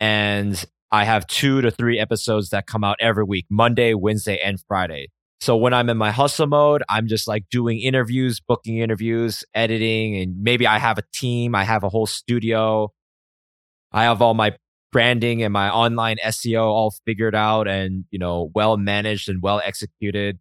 And 0.00 0.64
I 0.90 1.04
have 1.04 1.26
two 1.26 1.60
to 1.60 1.70
three 1.70 1.98
episodes 1.98 2.48
that 2.50 2.66
come 2.66 2.84
out 2.84 2.96
every 3.00 3.24
week, 3.24 3.46
Monday, 3.50 3.92
Wednesday, 3.92 4.38
and 4.38 4.58
Friday. 4.66 5.08
So 5.40 5.56
when 5.56 5.72
I'm 5.72 5.88
in 5.88 5.96
my 5.96 6.10
hustle 6.10 6.48
mode, 6.48 6.82
I'm 6.88 7.06
just 7.06 7.28
like 7.28 7.44
doing 7.50 7.78
interviews, 7.80 8.40
booking 8.40 8.78
interviews, 8.78 9.44
editing, 9.54 10.16
and 10.16 10.42
maybe 10.42 10.66
I 10.66 10.78
have 10.78 10.98
a 10.98 11.02
team. 11.12 11.54
I 11.54 11.64
have 11.64 11.84
a 11.84 11.88
whole 11.88 12.06
studio. 12.06 12.92
I 13.92 14.04
have 14.04 14.20
all 14.20 14.34
my 14.34 14.56
branding 14.90 15.42
and 15.42 15.52
my 15.52 15.70
online 15.70 16.16
SEO 16.24 16.62
all 16.62 16.94
figured 17.06 17.34
out 17.34 17.68
and, 17.68 18.04
you 18.10 18.18
know, 18.18 18.50
well 18.54 18.76
managed 18.76 19.28
and 19.28 19.40
well 19.40 19.60
executed. 19.64 20.38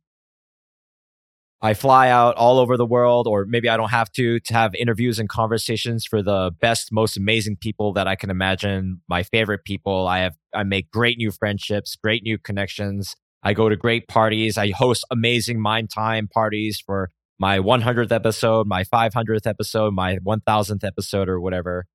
I 1.61 1.73
fly 1.73 2.09
out 2.09 2.35
all 2.35 2.59
over 2.59 2.77
the 2.77 2.85
world, 2.85 3.27
or 3.27 3.45
maybe 3.45 3.67
I 3.67 3.77
don't 3.77 3.89
have 3.89 4.11
to, 4.11 4.39
to 4.39 4.53
have 4.53 4.75
interviews 4.75 5.17
and 5.17 5.27
conversations 5.27 6.05
for 6.05 6.21
the 6.21 6.51
best, 6.61 6.91
most 6.91 7.17
amazing 7.17 7.57
people 7.57 7.93
that 7.93 8.07
I 8.07 8.15
can 8.15 8.29
imagine. 8.29 9.01
My 9.07 9.23
favorite 9.23 9.63
people. 9.63 10.07
I 10.07 10.19
have, 10.19 10.35
I 10.53 10.63
make 10.63 10.91
great 10.91 11.17
new 11.17 11.31
friendships, 11.31 11.95
great 11.95 12.21
new 12.21 12.37
connections. 12.37 13.15
I 13.47 13.53
go 13.53 13.69
to 13.69 13.77
great 13.77 14.09
parties. 14.09 14.57
I 14.57 14.71
host 14.71 15.05
amazing 15.09 15.61
Mime 15.61 15.87
Time 15.87 16.27
parties 16.27 16.83
for 16.85 17.11
my 17.39 17.59
100th 17.59 18.11
episode, 18.11 18.67
my 18.67 18.83
500th 18.83 19.47
episode, 19.47 19.93
my 19.93 20.17
1000th 20.17 20.83
episode, 20.83 21.29
or 21.29 21.39
whatever. 21.39 21.85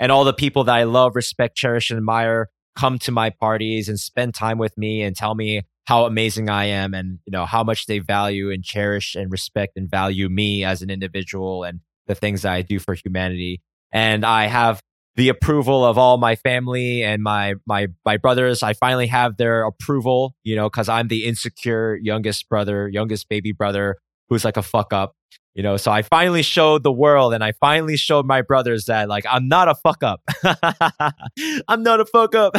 And 0.00 0.10
all 0.10 0.24
the 0.24 0.32
people 0.32 0.64
that 0.64 0.74
I 0.74 0.82
love, 0.82 1.14
respect, 1.14 1.56
cherish, 1.56 1.90
and 1.90 1.98
admire 1.98 2.48
come 2.74 2.98
to 2.98 3.12
my 3.12 3.30
parties 3.30 3.88
and 3.88 4.00
spend 4.00 4.34
time 4.34 4.58
with 4.58 4.76
me 4.76 5.02
and 5.02 5.14
tell 5.14 5.36
me 5.36 5.62
how 5.84 6.04
amazing 6.04 6.50
I 6.50 6.64
am 6.64 6.94
and 6.94 7.20
you 7.26 7.30
know 7.30 7.46
how 7.46 7.62
much 7.62 7.86
they 7.86 8.00
value 8.00 8.50
and 8.50 8.64
cherish 8.64 9.14
and 9.14 9.30
respect 9.30 9.76
and 9.76 9.88
value 9.88 10.28
me 10.28 10.64
as 10.64 10.82
an 10.82 10.90
individual 10.90 11.62
and 11.62 11.78
the 12.08 12.16
things 12.16 12.42
that 12.42 12.52
I 12.52 12.62
do 12.62 12.80
for 12.80 12.94
humanity. 12.94 13.62
And 13.92 14.26
I 14.26 14.46
have 14.46 14.82
the 15.20 15.28
approval 15.28 15.84
of 15.84 15.98
all 15.98 16.16
my 16.16 16.34
family 16.34 17.04
and 17.04 17.22
my 17.22 17.52
my 17.66 17.88
my 18.06 18.16
brothers. 18.16 18.62
I 18.62 18.72
finally 18.72 19.06
have 19.08 19.36
their 19.36 19.64
approval, 19.64 20.34
you 20.44 20.56
know, 20.56 20.70
because 20.70 20.88
I'm 20.88 21.08
the 21.08 21.26
insecure 21.26 21.98
youngest 22.00 22.48
brother, 22.48 22.88
youngest 22.88 23.28
baby 23.28 23.52
brother 23.52 23.98
who's 24.30 24.46
like 24.46 24.56
a 24.56 24.62
fuck 24.62 24.94
up, 24.94 25.14
you 25.52 25.62
know. 25.62 25.76
So 25.76 25.92
I 25.92 26.00
finally 26.00 26.40
showed 26.40 26.84
the 26.84 26.90
world 26.90 27.34
and 27.34 27.44
I 27.44 27.52
finally 27.52 27.98
showed 27.98 28.24
my 28.24 28.40
brothers 28.40 28.86
that 28.86 29.10
like 29.10 29.26
I'm 29.28 29.46
not 29.46 29.68
a 29.68 29.74
fuck 29.74 30.02
up. 30.02 30.22
I'm 31.68 31.82
not 31.82 32.00
a 32.00 32.06
fuck 32.06 32.34
up. 32.34 32.56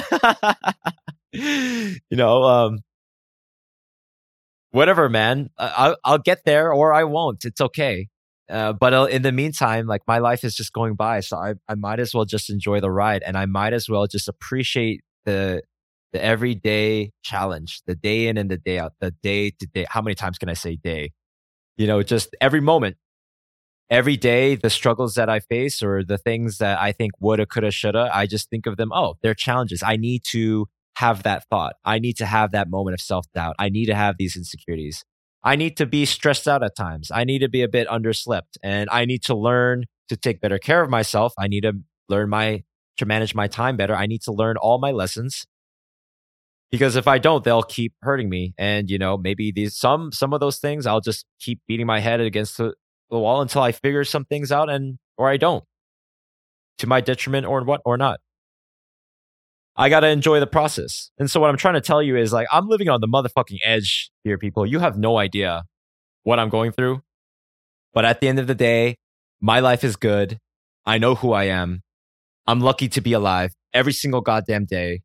you 1.34 1.98
know, 2.12 2.44
um, 2.44 2.80
whatever, 4.70 5.10
man. 5.10 5.50
I'll, 5.58 5.98
I'll 6.04 6.20
get 6.20 6.46
there 6.46 6.72
or 6.72 6.94
I 6.94 7.06
won't. 7.06 7.44
It's 7.44 7.60
okay. 7.60 8.10
Uh, 8.52 8.74
but 8.74 8.94
uh, 8.94 9.06
in 9.06 9.22
the 9.22 9.32
meantime, 9.32 9.88
like 9.88 10.02
my 10.08 10.18
life 10.18 10.44
is 10.44 10.56
just 10.56 10.74
going 10.74 10.96
by, 10.96 11.22
so 11.22 11.38
I, 11.38 11.54
I 11.70 11.76
might 11.76 12.00
as 12.00 12.14
well 12.14 12.26
just 12.26 12.50
enjoy 12.50 12.82
the 12.82 12.92
ride, 12.92 13.24
and 13.24 13.38
I 13.38 13.46
might 13.46 13.74
as 13.74 13.90
well 13.90 14.06
just 14.08 14.28
appreciate 14.28 15.02
the 15.26 15.62
the 16.12 16.22
everyday 16.22 17.12
challenge, 17.24 17.82
the 17.88 17.96
day 17.96 18.28
in 18.28 18.38
and 18.38 18.52
the 18.52 18.58
day 18.58 18.78
out, 18.78 18.94
the 19.00 19.12
day 19.24 19.52
to 19.52 19.66
day. 19.68 19.86
How 19.90 20.02
many 20.02 20.16
times 20.16 20.38
can 20.38 20.50
I 20.50 20.54
say 20.54 20.76
day? 20.76 21.12
You 21.78 21.88
know, 21.88 22.04
just 22.04 22.36
every 22.42 22.60
moment, 22.60 22.98
every 23.90 24.18
day, 24.18 24.56
the 24.56 24.70
struggles 24.70 25.16
that 25.16 25.30
I 25.30 25.40
face 25.40 25.82
or 25.82 26.04
the 26.04 26.18
things 26.18 26.58
that 26.58 26.80
I 26.82 26.92
think 26.92 27.14
woulda, 27.20 27.46
coulda, 27.46 27.72
shoulda. 27.72 28.10
I 28.14 28.26
just 28.26 28.50
think 28.50 28.66
of 28.66 28.78
them. 28.78 28.92
Oh, 28.94 29.16
they're 29.22 29.34
challenges. 29.34 29.82
I 29.84 29.96
need 29.96 30.24
to 30.32 30.68
have 30.96 31.24
that 31.24 31.46
thought. 31.50 31.76
I 31.86 32.00
need 32.00 32.18
to 32.18 32.26
have 32.26 32.52
that 32.52 32.70
moment 32.70 32.96
of 32.96 33.02
self 33.02 33.26
doubt. 33.34 33.56
I 33.60 33.70
need 33.70 33.86
to 33.86 33.96
have 33.96 34.18
these 34.18 34.36
insecurities. 34.36 35.04
I 35.44 35.56
need 35.56 35.78
to 35.78 35.86
be 35.86 36.06
stressed 36.06 36.48
out 36.48 36.64
at 36.64 36.76
times. 36.76 37.12
I 37.12 37.24
need 37.24 37.40
to 37.40 37.50
be 37.50 37.64
a 37.64 37.68
bit 37.68 37.88
underslept 37.88 38.58
and 38.64 38.90
I 38.92 39.06
need 39.06 39.24
to 39.24 39.36
learn 39.36 39.86
to 40.10 40.18
take 40.18 40.40
better 40.42 40.60
care 40.60 40.82
of 40.82 40.90
myself. 40.90 41.34
I 41.38 41.48
need 41.48 41.62
to 41.62 41.74
learn 42.10 42.30
my, 42.30 42.64
to 42.98 43.06
manage 43.06 43.34
my 43.34 43.48
time 43.48 43.78
better. 43.78 43.96
I 43.96 44.06
need 44.06 44.22
to 44.24 44.32
learn 44.32 44.58
all 44.58 44.78
my 44.78 44.92
lessons 44.92 45.46
because 46.70 46.96
if 46.96 47.08
I 47.08 47.18
don't, 47.18 47.44
they'll 47.44 47.64
keep 47.64 47.94
hurting 48.02 48.30
me. 48.30 48.54
And, 48.58 48.90
you 48.90 48.98
know, 48.98 49.18
maybe 49.18 49.52
these, 49.52 49.76
some, 49.76 50.12
some 50.12 50.34
of 50.34 50.40
those 50.40 50.58
things, 50.58 50.86
I'll 50.86 51.02
just 51.02 51.26
keep 51.40 51.60
beating 51.68 51.88
my 51.88 52.00
head 52.00 52.20
against 52.22 52.58
the, 52.58 52.74
the 53.10 53.20
wall 53.20 53.42
until 53.42 53.62
I 53.62 53.72
figure 53.72 54.04
some 54.04 54.26
things 54.26 54.52
out 54.52 54.70
and, 54.70 55.00
or 55.18 55.30
I 55.30 55.38
don't 55.38 55.64
to 56.78 56.88
my 56.88 57.02
detriment 57.02 57.46
or 57.46 57.64
what, 57.64 57.82
or 57.86 57.98
not. 57.98 58.20
I 59.78 59.90
got 59.90 60.02
to 60.02 60.08
enjoy 60.08 60.40
the 60.40 60.48
process. 60.48 61.12
And 61.18 61.32
so 61.32 61.40
what 61.40 61.50
I'm 61.50 61.58
trying 61.58 61.76
to 61.76 61.82
tell 61.82 62.02
you 62.02 62.18
is 62.18 62.34
like, 62.34 62.48
I'm 62.52 62.68
living 62.68 62.90
on 62.90 63.02
the 63.02 63.08
motherfucking 63.08 63.60
edge 63.64 64.12
here, 64.24 64.38
people. 64.38 64.66
You 64.66 64.80
have 64.80 64.98
no 64.98 65.18
idea 65.18 65.64
what 66.24 66.40
I'm 66.40 66.50
going 66.50 66.72
through. 66.72 67.02
But 67.94 68.06
at 68.06 68.22
the 68.22 68.28
end 68.28 68.40
of 68.40 68.48
the 68.48 68.56
day, 68.56 68.98
my 69.40 69.60
life 69.60 69.84
is 69.84 69.96
good. 69.96 70.40
I 70.86 70.98
know 70.98 71.16
who 71.16 71.32
I 71.32 71.46
am. 71.46 71.82
I'm 72.48 72.60
lucky 72.60 72.90
to 72.90 73.02
be 73.02 73.14
alive 73.14 73.54
every 73.74 73.94
single 73.94 74.22
goddamn 74.22 74.66
day. 74.66 75.02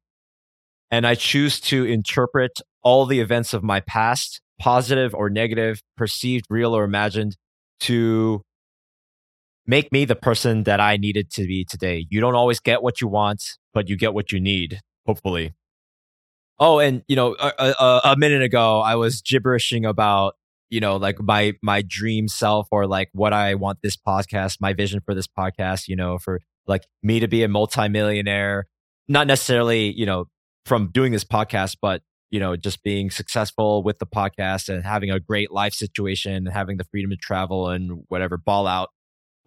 And 0.90 1.06
I 1.06 1.14
choose 1.14 1.60
to 1.62 1.84
interpret 1.84 2.60
all 2.82 3.06
the 3.06 3.20
events 3.20 3.52
of 3.52 3.62
my 3.62 3.80
past, 3.80 4.40
positive 4.60 5.14
or 5.14 5.30
negative, 5.30 5.82
perceived, 5.96 6.46
real 6.48 6.76
or 6.76 6.84
imagined, 6.84 7.36
to 7.80 8.42
make 9.66 9.90
me 9.90 10.04
the 10.04 10.14
person 10.14 10.62
that 10.62 10.80
I 10.80 10.96
needed 10.96 11.30
to 11.32 11.46
be 11.46 11.64
today. 11.68 12.06
You 12.08 12.20
don't 12.20 12.36
always 12.36 12.60
get 12.60 12.82
what 12.82 13.00
you 13.00 13.08
want, 13.08 13.42
but 13.76 13.90
you 13.90 13.96
get 13.96 14.14
what 14.14 14.32
you 14.32 14.40
need, 14.40 14.80
hopefully. 15.04 15.52
Oh, 16.58 16.78
and 16.78 17.02
you 17.08 17.14
know, 17.14 17.36
a, 17.38 17.52
a, 17.58 18.00
a 18.04 18.16
minute 18.16 18.40
ago, 18.40 18.80
I 18.80 18.94
was 18.94 19.20
gibberishing 19.20 19.86
about 19.86 20.36
you 20.70 20.80
know 20.80 20.96
like 20.96 21.20
my 21.20 21.52
my 21.62 21.82
dream 21.86 22.26
self 22.26 22.68
or 22.70 22.86
like 22.86 23.10
what 23.12 23.34
I 23.34 23.54
want 23.54 23.80
this 23.82 23.94
podcast, 23.94 24.62
my 24.62 24.72
vision 24.72 25.02
for 25.04 25.14
this 25.14 25.26
podcast. 25.26 25.88
You 25.88 25.96
know, 25.96 26.16
for 26.16 26.40
like 26.66 26.84
me 27.02 27.20
to 27.20 27.28
be 27.28 27.42
a 27.42 27.48
multimillionaire, 27.48 28.64
not 29.08 29.26
necessarily 29.26 29.92
you 29.92 30.06
know 30.06 30.24
from 30.64 30.90
doing 30.90 31.12
this 31.12 31.24
podcast, 31.24 31.76
but 31.82 32.00
you 32.30 32.40
know, 32.40 32.56
just 32.56 32.82
being 32.82 33.10
successful 33.10 33.82
with 33.82 33.98
the 33.98 34.06
podcast 34.06 34.70
and 34.70 34.84
having 34.84 35.10
a 35.10 35.20
great 35.20 35.52
life 35.52 35.74
situation 35.74 36.46
having 36.46 36.78
the 36.78 36.84
freedom 36.84 37.10
to 37.10 37.16
travel 37.16 37.68
and 37.68 38.04
whatever 38.08 38.38
ball 38.38 38.66
out 38.66 38.88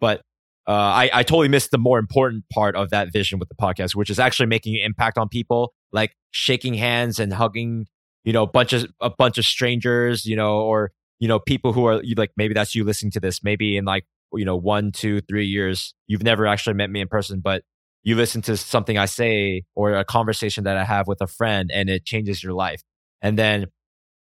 but 0.00 0.22
uh, 0.68 0.72
I, 0.72 1.10
I 1.12 1.22
totally 1.22 1.48
missed 1.48 1.70
the 1.70 1.78
more 1.78 1.98
important 1.98 2.44
part 2.52 2.76
of 2.76 2.90
that 2.90 3.12
vision 3.12 3.38
with 3.38 3.48
the 3.48 3.54
podcast, 3.54 3.94
which 3.94 4.10
is 4.10 4.18
actually 4.18 4.46
making 4.46 4.74
an 4.74 4.82
impact 4.84 5.18
on 5.18 5.28
people, 5.28 5.72
like 5.92 6.14
shaking 6.30 6.74
hands 6.74 7.18
and 7.18 7.32
hugging, 7.32 7.86
you 8.24 8.32
know, 8.32 8.46
bunch 8.46 8.72
of 8.72 8.86
a 9.00 9.10
bunch 9.10 9.38
of 9.38 9.44
strangers, 9.44 10.26
you 10.26 10.36
know, 10.36 10.60
or 10.60 10.92
you 11.18 11.28
know, 11.28 11.38
people 11.38 11.72
who 11.72 11.86
are 11.86 12.02
like 12.16 12.30
maybe 12.36 12.54
that's 12.54 12.74
you 12.74 12.84
listening 12.84 13.10
to 13.12 13.20
this, 13.20 13.42
maybe 13.42 13.76
in 13.76 13.84
like 13.84 14.04
you 14.32 14.44
know 14.44 14.56
one, 14.56 14.92
two, 14.92 15.20
three 15.22 15.46
years, 15.46 15.94
you've 16.06 16.22
never 16.22 16.46
actually 16.46 16.74
met 16.74 16.90
me 16.90 17.00
in 17.00 17.08
person, 17.08 17.40
but 17.40 17.62
you 18.02 18.14
listen 18.14 18.42
to 18.42 18.56
something 18.56 18.96
I 18.96 19.06
say 19.06 19.64
or 19.74 19.94
a 19.94 20.04
conversation 20.04 20.64
that 20.64 20.76
I 20.76 20.84
have 20.84 21.06
with 21.06 21.20
a 21.20 21.26
friend, 21.26 21.70
and 21.72 21.88
it 21.88 22.04
changes 22.04 22.42
your 22.42 22.52
life. 22.52 22.82
And 23.22 23.38
then, 23.38 23.66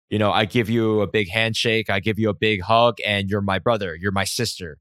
you 0.09 0.19
know, 0.19 0.31
I 0.31 0.45
give 0.45 0.69
you 0.69 1.01
a 1.01 1.07
big 1.07 1.29
handshake, 1.29 1.89
I 1.89 1.99
give 1.99 2.17
you 2.17 2.29
a 2.29 2.33
big 2.33 2.61
hug, 2.61 2.97
and 3.05 3.29
you're 3.29 3.41
my 3.41 3.59
brother, 3.59 3.95
you're 3.95 4.11
my 4.11 4.25
sister 4.25 4.77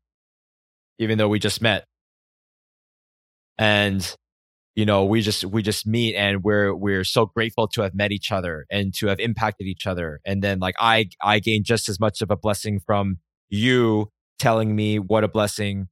even 0.99 1.19
though 1.19 1.29
we 1.29 1.39
just 1.39 1.61
met. 1.63 1.85
And 3.59 4.17
you 4.79 4.87
know, 4.87 5.05
we 5.05 5.23
just 5.23 5.45
we 5.45 5.61
just 5.61 5.89
meet 5.89 6.15
and 6.15 6.45
we're 6.45 6.73
we're 6.73 7.03
so 7.03 7.27
grateful 7.27 7.67
to 7.67 7.83
have 7.83 7.97
met 7.97 8.13
each 8.13 8.31
other 8.31 8.65
and 8.71 8.95
to 8.95 9.09
have 9.09 9.19
impacted 9.19 9.67
each 9.67 9.89
other. 9.89 10.21
And 10.25 10.41
then 10.41 10.61
like 10.61 10.77
I 10.79 11.09
I 11.21 11.41
gained 11.41 11.65
just 11.65 11.89
as 11.89 11.99
much 11.99 12.23
of 12.23 12.31
a 12.31 12.37
blessing 12.37 12.79
from 12.87 13.19
you 13.49 14.11
telling 14.39 14.77
me 14.77 15.01
what 15.01 15.25
a 15.25 15.29
blessing 15.29 15.89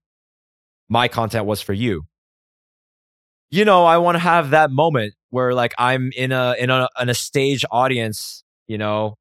my 0.89 1.09
content 1.09 1.47
was 1.47 1.61
for 1.61 1.73
you. 1.73 2.05
You 3.51 3.65
know, 3.65 3.85
I 3.85 3.99
want 3.99 4.15
to 4.15 4.21
have 4.21 4.51
that 4.51 4.71
moment 4.71 5.15
where 5.31 5.53
like 5.53 5.75
I'm 5.79 6.13
in 6.17 6.31
a 6.31 6.55
in 6.57 6.71
a 6.71 6.89
in 7.01 7.09
a 7.09 7.15
stage 7.15 7.65
audience, 7.73 8.45
you 8.69 8.79
know, 8.79 9.17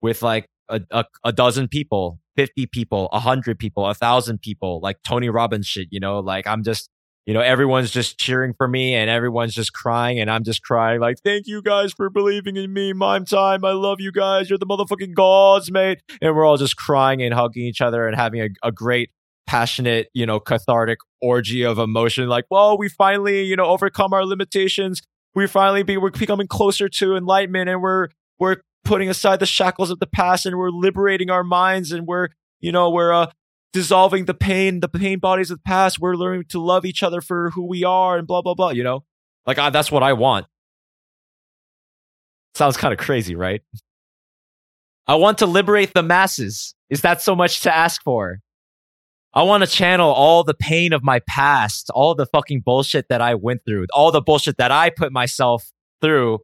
with 0.00 0.22
like 0.22 0.46
a, 0.70 0.80
a, 0.90 1.04
a 1.24 1.32
dozen 1.32 1.68
people 1.68 2.18
50 2.40 2.66
people, 2.68 3.10
100 3.12 3.58
people, 3.58 3.82
1,000 3.82 4.40
people, 4.40 4.80
like 4.82 4.96
Tony 5.06 5.28
Robbins 5.28 5.66
shit, 5.66 5.88
you 5.90 6.00
know, 6.00 6.20
like 6.20 6.46
I'm 6.46 6.62
just, 6.62 6.88
you 7.26 7.34
know, 7.34 7.42
everyone's 7.42 7.90
just 7.90 8.18
cheering 8.18 8.54
for 8.54 8.66
me 8.66 8.94
and 8.94 9.10
everyone's 9.10 9.52
just 9.52 9.74
crying 9.74 10.18
and 10.18 10.30
I'm 10.30 10.42
just 10.42 10.62
crying 10.62 11.00
like, 11.00 11.18
thank 11.22 11.46
you 11.46 11.60
guys 11.60 11.92
for 11.92 12.08
believing 12.08 12.56
in 12.56 12.72
me. 12.72 12.94
Mime 12.94 13.26
time. 13.26 13.62
I 13.62 13.72
love 13.72 14.00
you 14.00 14.10
guys. 14.10 14.48
You're 14.48 14.58
the 14.58 14.64
motherfucking 14.64 15.12
gods, 15.12 15.70
mate. 15.70 16.00
And 16.22 16.34
we're 16.34 16.46
all 16.46 16.56
just 16.56 16.76
crying 16.76 17.20
and 17.20 17.34
hugging 17.34 17.64
each 17.64 17.82
other 17.82 18.08
and 18.08 18.16
having 18.16 18.40
a, 18.40 18.48
a 18.62 18.72
great, 18.72 19.10
passionate, 19.46 20.08
you 20.14 20.24
know, 20.24 20.40
cathartic 20.40 21.00
orgy 21.20 21.62
of 21.62 21.78
emotion. 21.78 22.26
Like, 22.26 22.46
well, 22.50 22.78
we 22.78 22.88
finally, 22.88 23.42
you 23.42 23.54
know, 23.54 23.66
overcome 23.66 24.14
our 24.14 24.24
limitations. 24.24 25.02
We 25.34 25.46
finally 25.46 25.82
be, 25.82 25.98
we're 25.98 26.10
becoming 26.10 26.46
closer 26.46 26.88
to 26.88 27.16
enlightenment 27.16 27.68
and 27.68 27.82
we're, 27.82 28.08
we're 28.38 28.62
putting 28.84 29.08
aside 29.08 29.40
the 29.40 29.46
shackles 29.46 29.90
of 29.90 29.98
the 29.98 30.06
past 30.06 30.46
and 30.46 30.56
we're 30.56 30.70
liberating 30.70 31.30
our 31.30 31.44
minds 31.44 31.92
and 31.92 32.06
we're, 32.06 32.28
you 32.60 32.72
know, 32.72 32.90
we're 32.90 33.12
uh, 33.12 33.30
dissolving 33.72 34.24
the 34.24 34.34
pain, 34.34 34.80
the 34.80 34.88
pain 34.88 35.18
bodies 35.18 35.50
of 35.50 35.58
the 35.58 35.62
past. 35.62 35.98
We're 35.98 36.16
learning 36.16 36.44
to 36.50 36.60
love 36.60 36.84
each 36.84 37.02
other 37.02 37.20
for 37.20 37.50
who 37.50 37.66
we 37.66 37.84
are 37.84 38.18
and 38.18 38.26
blah, 38.26 38.42
blah, 38.42 38.54
blah, 38.54 38.70
you 38.70 38.82
know? 38.82 39.04
Like, 39.46 39.58
I, 39.58 39.70
that's 39.70 39.90
what 39.90 40.02
I 40.02 40.12
want. 40.12 40.46
Sounds 42.54 42.76
kind 42.76 42.92
of 42.92 42.98
crazy, 42.98 43.34
right? 43.34 43.62
I 45.06 45.14
want 45.14 45.38
to 45.38 45.46
liberate 45.46 45.94
the 45.94 46.02
masses. 46.02 46.74
Is 46.88 47.02
that 47.02 47.22
so 47.22 47.34
much 47.34 47.60
to 47.62 47.74
ask 47.74 48.02
for? 48.02 48.38
I 49.32 49.44
want 49.44 49.62
to 49.62 49.70
channel 49.70 50.10
all 50.10 50.42
the 50.42 50.54
pain 50.54 50.92
of 50.92 51.04
my 51.04 51.20
past, 51.28 51.90
all 51.90 52.14
the 52.14 52.26
fucking 52.26 52.62
bullshit 52.64 53.06
that 53.08 53.20
I 53.20 53.36
went 53.36 53.64
through, 53.64 53.86
all 53.94 54.10
the 54.10 54.20
bullshit 54.20 54.56
that 54.58 54.72
I 54.72 54.90
put 54.90 55.12
myself 55.12 55.70
through 56.00 56.40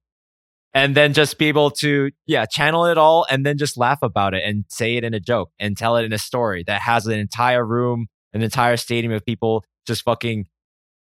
and 0.76 0.95
then 0.95 1.14
just 1.14 1.38
be 1.38 1.47
able 1.47 1.71
to 1.71 2.11
yeah 2.26 2.45
channel 2.45 2.85
it 2.85 2.99
all 2.99 3.26
and 3.30 3.47
then 3.47 3.56
just 3.56 3.78
laugh 3.78 4.00
about 4.02 4.35
it 4.35 4.42
and 4.45 4.64
say 4.68 4.97
it 4.97 5.04
in 5.04 5.14
a 5.14 5.21
joke 5.21 5.50
and 5.59 5.76
tell 5.76 5.97
it 5.97 6.04
in 6.04 6.12
a 6.12 6.18
story 6.18 6.62
that 6.66 6.83
has 6.83 7.06
an 7.06 7.18
entire 7.18 7.64
room 7.64 8.06
an 8.35 8.42
entire 8.42 8.76
stadium 8.76 9.12
of 9.12 9.25
people 9.25 9.64
just 9.87 10.02
fucking 10.02 10.47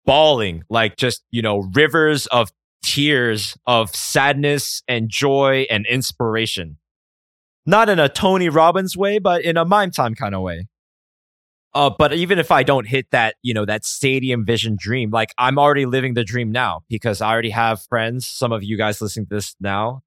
bawling 0.05 0.63
like 0.69 0.97
just 0.97 1.23
you 1.31 1.41
know 1.41 1.69
rivers 1.73 2.27
of 2.27 2.49
tears 2.83 3.57
of 3.65 3.95
sadness 3.95 4.83
and 4.87 5.09
joy 5.09 5.65
and 5.69 5.85
inspiration 5.85 6.77
Not 7.65 7.89
in 7.89 7.99
a 7.99 8.09
Tony 8.09 8.49
Robbins 8.49 8.97
way, 8.97 9.19
but 9.19 9.43
in 9.43 9.55
a 9.55 9.63
mime 9.63 9.91
time 9.91 10.15
kind 10.15 10.33
of 10.33 10.41
way. 10.41 10.67
Uh, 11.73 11.89
but 11.89 12.13
even 12.13 12.37
if 12.37 12.51
I 12.51 12.63
don't 12.63 12.85
hit 12.85 13.07
that, 13.11 13.35
you 13.41 13.53
know, 13.53 13.65
that 13.65 13.85
stadium 13.85 14.45
vision 14.45 14.75
dream, 14.77 15.09
like 15.09 15.33
I'm 15.37 15.57
already 15.57 15.85
living 15.85 16.15
the 16.15 16.23
dream 16.23 16.51
now 16.51 16.81
because 16.89 17.21
I 17.21 17.31
already 17.31 17.51
have 17.51 17.81
friends. 17.83 18.27
Some 18.27 18.51
of 18.51 18.61
you 18.63 18.77
guys 18.77 19.01
listening 19.01 19.27
to 19.27 19.35
this 19.35 19.55
now, 19.61 20.03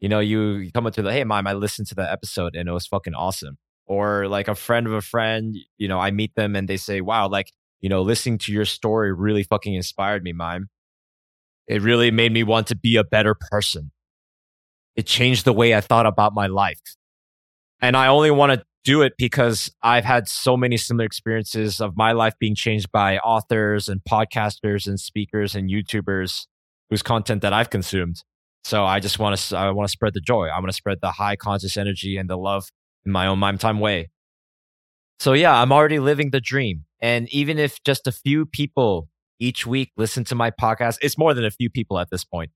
you 0.00 0.08
know, 0.08 0.20
you 0.20 0.70
come 0.72 0.86
up 0.86 0.94
to 0.94 1.02
the, 1.02 1.12
hey, 1.12 1.24
mime, 1.24 1.46
I 1.46 1.52
listened 1.52 1.88
to 1.88 1.94
the 1.94 2.10
episode 2.10 2.56
and 2.56 2.68
it 2.68 2.72
was 2.72 2.86
fucking 2.86 3.14
awesome. 3.14 3.58
Or 3.84 4.26
like 4.26 4.48
a 4.48 4.54
friend 4.54 4.86
of 4.86 4.94
a 4.94 5.02
friend, 5.02 5.56
you 5.76 5.86
know, 5.86 6.00
I 6.00 6.10
meet 6.10 6.34
them 6.34 6.56
and 6.56 6.66
they 6.66 6.78
say, 6.78 7.02
wow, 7.02 7.28
like, 7.28 7.52
you 7.80 7.90
know, 7.90 8.00
listening 8.02 8.38
to 8.38 8.52
your 8.52 8.64
story 8.64 9.12
really 9.12 9.42
fucking 9.42 9.74
inspired 9.74 10.22
me, 10.24 10.32
mime. 10.32 10.70
It 11.66 11.82
really 11.82 12.10
made 12.10 12.32
me 12.32 12.42
want 12.42 12.68
to 12.68 12.76
be 12.76 12.96
a 12.96 13.04
better 13.04 13.34
person. 13.34 13.90
It 14.94 15.06
changed 15.06 15.44
the 15.44 15.52
way 15.52 15.74
I 15.74 15.82
thought 15.82 16.06
about 16.06 16.32
my 16.32 16.46
life. 16.46 16.80
And 17.82 17.96
I 17.96 18.06
only 18.06 18.30
want 18.30 18.52
to 18.52 18.64
do 18.86 19.02
it 19.02 19.14
because 19.18 19.68
I've 19.82 20.04
had 20.04 20.28
so 20.28 20.56
many 20.56 20.76
similar 20.76 21.04
experiences 21.04 21.80
of 21.80 21.96
my 21.96 22.12
life 22.12 22.34
being 22.38 22.54
changed 22.54 22.92
by 22.92 23.18
authors 23.18 23.88
and 23.88 24.00
podcasters 24.08 24.86
and 24.86 24.98
speakers 24.98 25.56
and 25.56 25.68
YouTubers 25.68 26.46
whose 26.88 27.02
content 27.02 27.42
that 27.42 27.52
I've 27.52 27.68
consumed. 27.68 28.22
So 28.62 28.84
I 28.84 29.00
just 29.00 29.18
want 29.18 29.36
to 29.36 29.56
I 29.56 29.70
want 29.72 29.88
to 29.88 29.92
spread 29.92 30.14
the 30.14 30.20
joy. 30.20 30.46
I 30.46 30.58
want 30.60 30.68
to 30.68 30.76
spread 30.76 30.98
the 31.02 31.10
high 31.10 31.34
conscious 31.34 31.76
energy 31.76 32.16
and 32.16 32.30
the 32.30 32.36
love 32.36 32.68
in 33.04 33.10
my 33.10 33.26
own 33.26 33.40
mime 33.40 33.58
time 33.58 33.80
way. 33.80 34.08
So 35.18 35.32
yeah, 35.32 35.60
I'm 35.60 35.72
already 35.72 35.98
living 35.98 36.30
the 36.30 36.40
dream. 36.40 36.84
And 37.00 37.28
even 37.30 37.58
if 37.58 37.82
just 37.82 38.06
a 38.06 38.12
few 38.12 38.46
people 38.46 39.08
each 39.40 39.66
week 39.66 39.90
listen 39.96 40.22
to 40.24 40.36
my 40.36 40.52
podcast, 40.52 40.98
it's 41.02 41.18
more 41.18 41.34
than 41.34 41.44
a 41.44 41.50
few 41.50 41.70
people 41.70 41.98
at 41.98 42.10
this 42.10 42.24
point. 42.24 42.52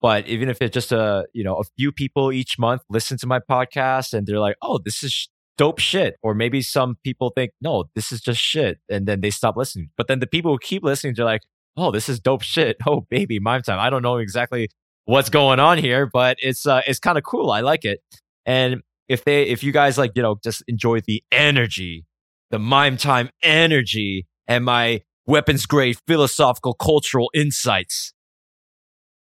But 0.00 0.26
even 0.26 0.48
if 0.48 0.62
it's 0.62 0.72
just 0.72 0.90
a, 0.90 1.26
you 1.34 1.44
know, 1.44 1.56
a 1.56 1.64
few 1.76 1.92
people 1.92 2.32
each 2.32 2.58
month 2.58 2.80
listen 2.88 3.18
to 3.18 3.26
my 3.26 3.40
podcast 3.40 4.14
and 4.14 4.26
they're 4.26 4.40
like, 4.40 4.56
"Oh, 4.62 4.78
this 4.82 5.02
is 5.02 5.28
dope 5.56 5.78
shit. 5.78 6.16
Or 6.22 6.34
maybe 6.34 6.62
some 6.62 6.96
people 7.04 7.30
think, 7.30 7.52
no, 7.60 7.84
this 7.94 8.12
is 8.12 8.20
just 8.20 8.40
shit. 8.40 8.78
And 8.88 9.06
then 9.06 9.20
they 9.20 9.30
stop 9.30 9.56
listening. 9.56 9.90
But 9.96 10.08
then 10.08 10.20
the 10.20 10.26
people 10.26 10.52
who 10.52 10.58
keep 10.58 10.82
listening, 10.82 11.14
they're 11.16 11.24
like, 11.24 11.42
oh, 11.76 11.90
this 11.90 12.08
is 12.08 12.20
dope 12.20 12.42
shit. 12.42 12.76
Oh, 12.86 13.06
baby, 13.10 13.38
mime 13.38 13.62
time. 13.62 13.78
I 13.78 13.90
don't 13.90 14.02
know 14.02 14.18
exactly 14.18 14.68
what's 15.04 15.28
going 15.30 15.60
on 15.60 15.78
here, 15.78 16.06
but 16.06 16.36
it's, 16.40 16.66
uh, 16.66 16.82
it's 16.86 16.98
kind 16.98 17.18
of 17.18 17.24
cool. 17.24 17.50
I 17.50 17.60
like 17.60 17.84
it. 17.84 18.00
And 18.44 18.82
if 19.08 19.24
they, 19.24 19.44
if 19.44 19.62
you 19.62 19.72
guys 19.72 19.98
like, 19.98 20.12
you 20.14 20.22
know, 20.22 20.38
just 20.42 20.62
enjoy 20.68 21.00
the 21.00 21.22
energy, 21.32 22.06
the 22.50 22.58
mime 22.58 22.96
time 22.96 23.30
energy 23.42 24.26
and 24.46 24.64
my 24.64 25.02
weapons 25.26 25.66
grade 25.66 25.98
philosophical 26.06 26.74
cultural 26.74 27.30
insights, 27.34 28.12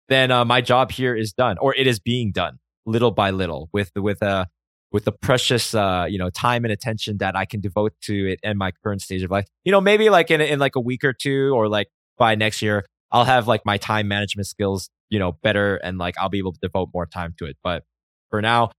then 0.08 0.30
uh, 0.30 0.44
my 0.44 0.60
job 0.60 0.90
here 0.92 1.14
is 1.14 1.32
done 1.32 1.56
or 1.58 1.74
it 1.74 1.86
is 1.86 2.00
being 2.00 2.32
done 2.32 2.58
little 2.84 3.10
by 3.10 3.30
little 3.30 3.68
with, 3.72 3.92
with, 3.96 4.22
uh, 4.22 4.46
with 4.92 5.04
the 5.04 5.12
precious 5.12 5.74
uh, 5.74 6.06
you 6.08 6.18
know 6.18 6.30
time 6.30 6.64
and 6.64 6.72
attention 6.72 7.18
that 7.18 7.34
I 7.36 7.44
can 7.44 7.60
devote 7.60 7.94
to 8.02 8.32
it 8.32 8.40
in 8.42 8.58
my 8.58 8.72
current 8.84 9.02
stage 9.02 9.22
of 9.22 9.30
life. 9.30 9.46
You 9.64 9.72
know, 9.72 9.80
maybe 9.80 10.10
like 10.10 10.30
in 10.30 10.40
in 10.40 10.58
like 10.58 10.76
a 10.76 10.80
week 10.80 11.04
or 11.04 11.12
two, 11.12 11.52
or 11.54 11.68
like 11.68 11.88
by 12.18 12.34
next 12.34 12.62
year, 12.62 12.84
I'll 13.10 13.24
have 13.24 13.48
like 13.48 13.62
my 13.64 13.78
time 13.78 14.08
management 14.08 14.46
skills 14.46 14.90
you 15.10 15.18
know 15.18 15.32
better, 15.42 15.76
and 15.76 15.98
like 15.98 16.14
I'll 16.18 16.28
be 16.28 16.38
able 16.38 16.52
to 16.52 16.60
devote 16.60 16.90
more 16.94 17.06
time 17.06 17.34
to 17.38 17.46
it. 17.46 17.56
But 17.62 17.84
for 18.30 18.40
now, 18.40 18.70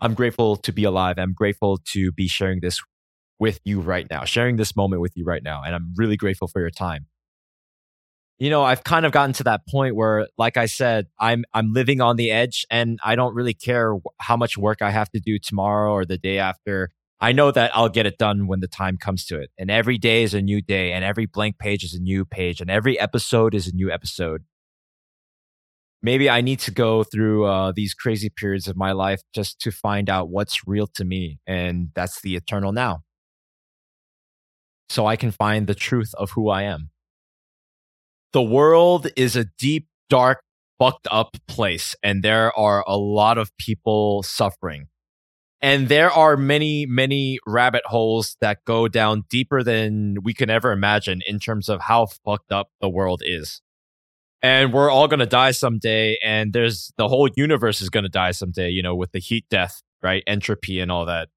I'm 0.00 0.14
grateful 0.14 0.56
to 0.56 0.72
be 0.72 0.84
alive. 0.84 1.16
I'm 1.18 1.34
grateful 1.34 1.78
to 1.92 2.12
be 2.12 2.28
sharing 2.28 2.60
this 2.60 2.80
with 3.38 3.60
you 3.64 3.80
right 3.80 4.06
now, 4.10 4.24
sharing 4.24 4.56
this 4.56 4.76
moment 4.76 5.00
with 5.00 5.12
you 5.16 5.24
right 5.24 5.42
now, 5.42 5.62
and 5.62 5.74
I'm 5.74 5.92
really 5.96 6.16
grateful 6.16 6.48
for 6.48 6.60
your 6.60 6.70
time 6.70 7.06
you 8.40 8.48
know, 8.48 8.62
I've 8.64 8.82
kind 8.82 9.04
of 9.04 9.12
gotten 9.12 9.34
to 9.34 9.44
that 9.44 9.68
point 9.68 9.94
where, 9.94 10.26
like 10.38 10.56
I 10.56 10.64
said, 10.64 11.08
I'm 11.18 11.44
I'm 11.52 11.74
living 11.74 12.00
on 12.00 12.16
the 12.16 12.30
edge, 12.30 12.66
and 12.70 12.98
I 13.04 13.14
don't 13.14 13.34
really 13.34 13.52
care 13.52 13.94
how 14.18 14.36
much 14.36 14.56
work 14.56 14.80
I 14.80 14.90
have 14.90 15.10
to 15.10 15.20
do 15.20 15.38
tomorrow 15.38 15.92
or 15.92 16.06
the 16.06 16.16
day 16.16 16.38
after. 16.38 16.90
I 17.20 17.32
know 17.32 17.50
that 17.50 17.70
I'll 17.76 17.90
get 17.90 18.06
it 18.06 18.16
done 18.16 18.46
when 18.46 18.60
the 18.60 18.66
time 18.66 18.96
comes 18.96 19.26
to 19.26 19.38
it. 19.38 19.50
And 19.58 19.70
every 19.70 19.98
day 19.98 20.22
is 20.22 20.32
a 20.32 20.40
new 20.40 20.62
day, 20.62 20.92
and 20.92 21.04
every 21.04 21.26
blank 21.26 21.58
page 21.58 21.84
is 21.84 21.92
a 21.92 22.00
new 22.00 22.24
page, 22.24 22.62
and 22.62 22.70
every 22.70 22.98
episode 22.98 23.54
is 23.54 23.68
a 23.68 23.74
new 23.74 23.90
episode. 23.90 24.44
Maybe 26.02 26.30
I 26.30 26.40
need 26.40 26.60
to 26.60 26.70
go 26.70 27.04
through 27.04 27.44
uh, 27.44 27.72
these 27.76 27.92
crazy 27.92 28.30
periods 28.30 28.68
of 28.68 28.74
my 28.74 28.92
life 28.92 29.20
just 29.34 29.60
to 29.60 29.70
find 29.70 30.08
out 30.08 30.30
what's 30.30 30.66
real 30.66 30.86
to 30.94 31.04
me, 31.04 31.40
and 31.46 31.90
that's 31.94 32.22
the 32.22 32.36
eternal 32.36 32.72
now. 32.72 33.02
So 34.88 35.04
I 35.04 35.16
can 35.16 35.30
find 35.30 35.66
the 35.66 35.74
truth 35.74 36.14
of 36.14 36.30
who 36.30 36.48
I 36.48 36.62
am 36.62 36.89
the 38.32 38.42
world 38.42 39.08
is 39.16 39.36
a 39.36 39.46
deep, 39.58 39.86
dark, 40.08 40.42
fucked 40.78 41.08
up 41.10 41.36
place, 41.46 41.94
and 42.02 42.22
there 42.22 42.56
are 42.58 42.84
a 42.86 42.96
lot 42.96 43.38
of 43.38 43.56
people 43.58 44.22
suffering. 44.22 44.88
And 45.62 45.88
there 45.88 46.10
are 46.10 46.38
many, 46.38 46.86
many 46.86 47.38
rabbit 47.46 47.82
holes 47.84 48.36
that 48.40 48.64
go 48.64 48.88
down 48.88 49.24
deeper 49.28 49.62
than 49.62 50.16
we 50.22 50.32
can 50.32 50.48
ever 50.48 50.72
imagine 50.72 51.20
in 51.26 51.38
terms 51.38 51.68
of 51.68 51.82
how 51.82 52.06
fucked 52.06 52.50
up 52.50 52.70
the 52.80 52.88
world 52.88 53.20
is. 53.22 53.60
And 54.42 54.72
we're 54.72 54.90
all 54.90 55.06
going 55.06 55.20
to 55.20 55.26
die 55.26 55.50
someday. 55.50 56.16
And 56.24 56.54
there's 56.54 56.92
the 56.96 57.08
whole 57.08 57.28
universe 57.36 57.82
is 57.82 57.90
going 57.90 58.04
to 58.04 58.08
die 58.08 58.30
someday, 58.30 58.70
you 58.70 58.82
know, 58.82 58.94
with 58.94 59.12
the 59.12 59.18
heat 59.18 59.44
death, 59.50 59.82
right? 60.02 60.22
Entropy 60.26 60.80
and 60.80 60.90
all 60.90 61.04
that. 61.04 61.28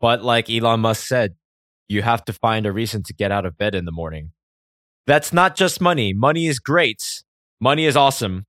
But 0.00 0.22
like 0.22 0.48
Elon 0.48 0.80
Musk 0.80 1.04
said, 1.04 1.34
you 1.88 2.02
have 2.02 2.24
to 2.26 2.32
find 2.32 2.64
a 2.64 2.72
reason 2.72 3.02
to 3.04 3.12
get 3.12 3.32
out 3.32 3.44
of 3.44 3.58
bed 3.58 3.74
in 3.74 3.86
the 3.86 3.92
morning. 3.92 4.30
That's 5.06 5.32
not 5.32 5.56
just 5.56 5.80
money. 5.80 6.12
Money 6.12 6.46
is 6.46 6.60
great. 6.60 7.02
Money 7.60 7.86
is 7.86 7.96
awesome. 7.96 8.46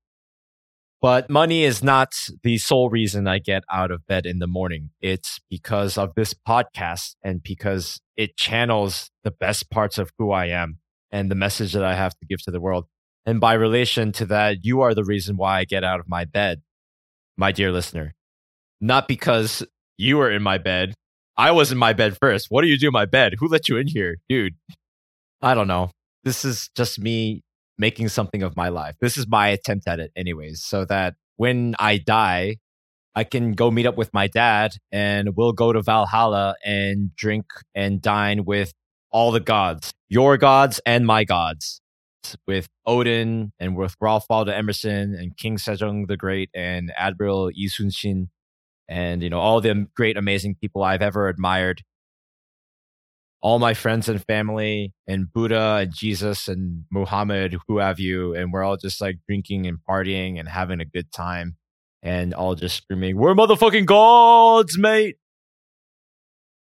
But 1.02 1.30
money 1.30 1.63
is 1.63 1.84
not 1.84 2.30
the 2.44 2.58
sole 2.58 2.89
reason 2.89 3.28
I 3.28 3.39
get 3.39 3.63
out 3.72 3.92
of 3.92 4.06
bed 4.06 4.26
in 4.26 4.39
the 4.39 4.48
morning. 4.48 4.92
It's 5.02 5.39
because 5.50 5.98
of 5.98 6.13
this 6.16 6.34
podcast 6.34 7.16
and 7.24 7.42
because 7.44 8.00
it 8.16 8.38
channels 8.38 9.10
the 9.24 9.32
best 9.32 9.70
parts 9.70 9.98
of 9.98 10.12
who 10.18 10.32
I 10.32 10.46
am 10.46 10.78
and 11.12 11.30
the 11.30 11.36
message 11.36 11.74
that 11.74 11.84
I 11.84 11.96
have 11.96 12.18
to 12.20 12.26
give 12.26 12.42
to 12.44 12.52
the 12.52 12.62
world. 12.62 12.86
And 13.26 13.42
by 13.42 13.54
relation 13.54 14.12
to 14.13 14.26
that, 14.28 14.63
you 14.63 14.82
are 14.82 14.94
the 14.94 15.04
reason 15.04 15.36
why 15.36 15.60
I 15.60 15.66
get 15.66 15.84
out 15.84 16.00
of 16.00 16.08
my 16.08 16.24
bed, 16.24 16.62
my 17.36 17.52
dear 17.52 17.72
listener. 17.72 18.13
Not 18.80 19.08
because 19.08 19.66
you 19.98 20.18
were 20.18 20.32
in 20.32 20.44
my 20.44 20.60
bed. 20.60 20.94
I 21.36 21.52
was 21.52 21.72
in 21.72 21.78
my 21.78 21.94
bed 21.94 22.16
first. 22.22 22.48
What 22.50 22.62
do 22.62 22.68
you 22.68 22.78
do 22.78 22.88
in 22.88 22.94
my 22.94 23.06
bed? 23.06 23.34
Who 23.39 23.48
let 23.48 23.68
you 23.68 23.78
in 23.78 23.88
here? 23.88 24.18
Dude, 24.30 24.54
I 25.42 25.56
don't 25.56 25.68
know 25.68 25.89
this 26.24 26.46
is 26.46 26.70
just 26.76 27.00
me 27.00 27.44
making 27.78 28.10
something 28.10 28.44
of 28.44 28.56
my 28.56 28.70
life. 28.70 28.96
This 29.02 29.18
is 29.18 29.28
my 29.28 29.48
attempt 29.50 29.88
at 29.88 30.00
it, 30.00 30.12
anyways, 30.16 30.64
so 30.64 30.86
that 30.86 31.16
when 31.38 31.76
I 31.80 31.98
die, 31.98 32.58
I 33.16 33.24
can 33.24 33.54
go 33.54 33.70
meet 33.72 33.86
up 33.86 33.98
with 33.98 34.14
my 34.14 34.28
dad 34.28 34.74
and 34.92 35.36
we'll 35.36 35.54
go 35.54 35.74
to 35.74 35.82
Valhalla 35.82 36.56
and 36.64 37.16
drink 37.16 37.46
and 37.76 38.02
dine 38.02 38.46
with 38.46 38.74
all 39.12 39.32
the 39.32 39.40
gods, 39.40 39.94
your 40.10 40.38
gods 40.38 40.82
and 40.86 41.06
my 41.06 41.24
gods, 41.24 41.82
with 42.48 42.68
Odin 42.86 43.52
and 43.60 43.76
with 43.76 43.96
Ralph 44.02 44.26
Waldo 44.30 44.52
Emerson 44.52 45.14
and 45.14 45.38
King 45.38 45.58
Sejong 45.58 46.08
the 46.08 46.18
Great 46.18 46.50
and 46.56 46.92
Admiral 46.98 47.52
Yi 47.52 47.68
Sun 47.68 47.92
Shin 47.92 48.30
and 48.90 49.24
you 49.24 49.30
know 49.30 49.40
all 49.40 49.62
the 49.62 49.88
great 49.96 50.18
amazing 50.18 50.56
people 50.56 50.84
I've 50.84 51.02
ever 51.02 51.28
admired 51.28 51.84
all 53.43 53.60
my 53.60 53.73
friends 53.73 54.08
and 54.08 54.23
family 54.23 54.93
and 55.06 55.32
Buddha 55.32 55.79
and 55.82 55.93
Jesus 55.93 56.47
and 56.47 56.86
Muhammad, 56.89 57.58
who 57.67 57.77
have 57.79 57.99
you, 57.99 58.34
and 58.34 58.53
we're 58.53 58.63
all 58.63 58.77
just 58.77 59.01
like 59.01 59.17
drinking 59.27 59.67
and 59.67 59.77
partying 59.88 60.39
and 60.39 60.47
having 60.47 60.79
a 60.79 60.86
good 60.86 61.12
time 61.12 61.58
and 62.01 62.34
all 62.34 62.56
just 62.56 62.77
screaming, 62.77 63.17
We're 63.17 63.36
motherfucking 63.36 63.86
gods, 63.86 64.77
mate. 64.77 65.17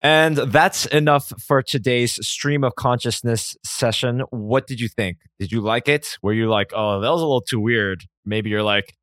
And 0.01 0.35
that's 0.37 0.85
enough 0.87 1.31
for 1.41 1.63
today's 1.63 2.15
stream 2.27 2.65
of 2.65 2.75
consciousness 2.75 3.55
session. 3.65 4.23
What 4.29 4.67
did 4.67 4.79
you 4.79 4.89
think? 4.89 5.17
Did 5.39 5.53
you 5.53 5.61
like 5.61 5.87
it? 5.87 6.17
Were 6.21 6.33
you 6.33 6.49
like, 6.49 6.71
oh, 6.75 6.99
that 6.99 7.09
was 7.09 7.21
a 7.21 7.25
little 7.25 7.41
too 7.41 7.61
weird? 7.61 8.03
Maybe 8.25 8.49
you're 8.49 8.61
like, 8.61 8.93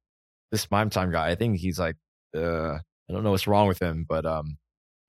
this 0.52 0.70
mime 0.70 0.90
time 0.90 1.10
guy, 1.10 1.30
I 1.30 1.34
think 1.34 1.58
he's 1.58 1.78
like, 1.78 1.96
uh, 2.36 2.74
I 2.74 3.12
don't 3.12 3.24
know 3.24 3.32
what's 3.32 3.46
wrong 3.46 3.68
with 3.68 3.80
him, 3.80 4.04
but 4.08 4.24
um, 4.24 4.58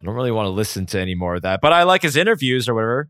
I 0.02 0.06
don't 0.06 0.16
really 0.16 0.32
want 0.32 0.48
to 0.48 0.52
listen 0.52 0.86
to 0.88 1.00
any 1.00 1.16
more 1.16 1.36
of 1.36 1.42
that, 1.44 1.62
but 1.62 1.74
I 1.74 1.84
like 1.84 2.02
his 2.02 2.16
interviews 2.16 2.68
or 2.68 2.76
whatever. 2.76 3.10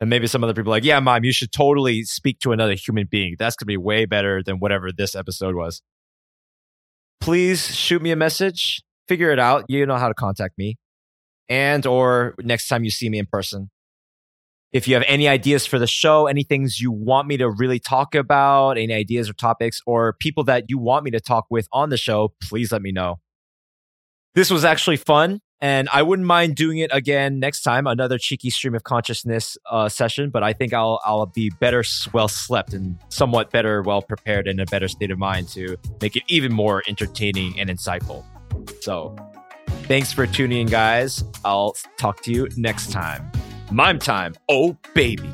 And 0.00 0.10
maybe 0.10 0.26
some 0.26 0.42
other 0.42 0.54
people 0.54 0.70
like, 0.70 0.84
yeah, 0.84 0.98
mime, 1.00 1.24
you 1.24 1.32
should 1.32 1.52
totally 1.52 2.02
speak 2.02 2.40
to 2.40 2.52
another 2.52 2.74
human 2.74 3.06
being. 3.08 3.36
That's 3.38 3.56
going 3.56 3.64
to 3.64 3.68
be 3.68 3.76
way 3.76 4.06
better 4.06 4.42
than 4.42 4.58
whatever 4.58 4.90
this 4.92 5.14
episode 5.14 5.54
was. 5.54 5.82
Please 7.20 7.74
shoot 7.74 8.02
me 8.02 8.10
a 8.10 8.16
message. 8.16 8.82
Figure 9.06 9.30
it 9.30 9.38
out. 9.38 9.64
You 9.68 9.86
know 9.86 9.96
how 9.96 10.08
to 10.08 10.14
contact 10.14 10.58
me. 10.58 10.76
And 11.48 11.86
or 11.86 12.34
next 12.40 12.68
time 12.68 12.84
you 12.84 12.90
see 12.90 13.08
me 13.08 13.18
in 13.18 13.26
person. 13.26 13.70
If 14.72 14.88
you 14.88 14.94
have 14.94 15.04
any 15.06 15.28
ideas 15.28 15.66
for 15.66 15.78
the 15.78 15.86
show, 15.86 16.26
any 16.26 16.42
things 16.42 16.80
you 16.80 16.90
want 16.90 17.28
me 17.28 17.36
to 17.36 17.48
really 17.48 17.78
talk 17.78 18.16
about, 18.16 18.76
any 18.76 18.92
ideas 18.92 19.30
or 19.30 19.32
topics, 19.34 19.80
or 19.86 20.14
people 20.14 20.42
that 20.44 20.64
you 20.68 20.78
want 20.78 21.04
me 21.04 21.12
to 21.12 21.20
talk 21.20 21.46
with 21.48 21.68
on 21.72 21.90
the 21.90 21.96
show, 21.96 22.34
please 22.42 22.72
let 22.72 22.82
me 22.82 22.90
know. 22.90 23.20
This 24.34 24.50
was 24.50 24.64
actually 24.64 24.96
fun 24.96 25.40
and 25.64 25.88
I 25.92 26.02
wouldn't 26.02 26.26
mind 26.28 26.56
doing 26.56 26.78
it 26.78 26.90
again 26.92 27.38
next 27.38 27.62
time, 27.62 27.86
another 27.86 28.18
cheeky 28.18 28.50
stream 28.50 28.74
of 28.74 28.84
consciousness 28.84 29.56
uh, 29.70 29.88
session. 29.88 30.28
But 30.28 30.42
I 30.42 30.52
think 30.52 30.74
I'll 30.74 31.00
I'll 31.04 31.26
be 31.26 31.50
better 31.58 31.82
well 32.12 32.28
slept 32.28 32.74
and 32.74 32.98
somewhat 33.08 33.50
better 33.50 33.80
well 33.80 34.02
prepared 34.02 34.46
in 34.46 34.60
a 34.60 34.66
better 34.66 34.88
state 34.88 35.10
of 35.10 35.18
mind 35.18 35.48
to 35.50 35.78
make 36.02 36.16
it 36.16 36.22
even 36.28 36.52
more 36.52 36.82
entertaining 36.86 37.58
and 37.58 37.70
insightful. 37.70 38.24
So 38.80 39.16
Thanks 39.84 40.14
for 40.14 40.26
tuning 40.26 40.62
in, 40.62 40.66
guys. 40.66 41.24
I'll 41.44 41.76
talk 41.98 42.22
to 42.22 42.32
you 42.32 42.48
next 42.56 42.90
time. 42.90 43.30
Mime 43.70 43.98
time. 43.98 44.34
Oh, 44.48 44.78
baby. 44.94 45.30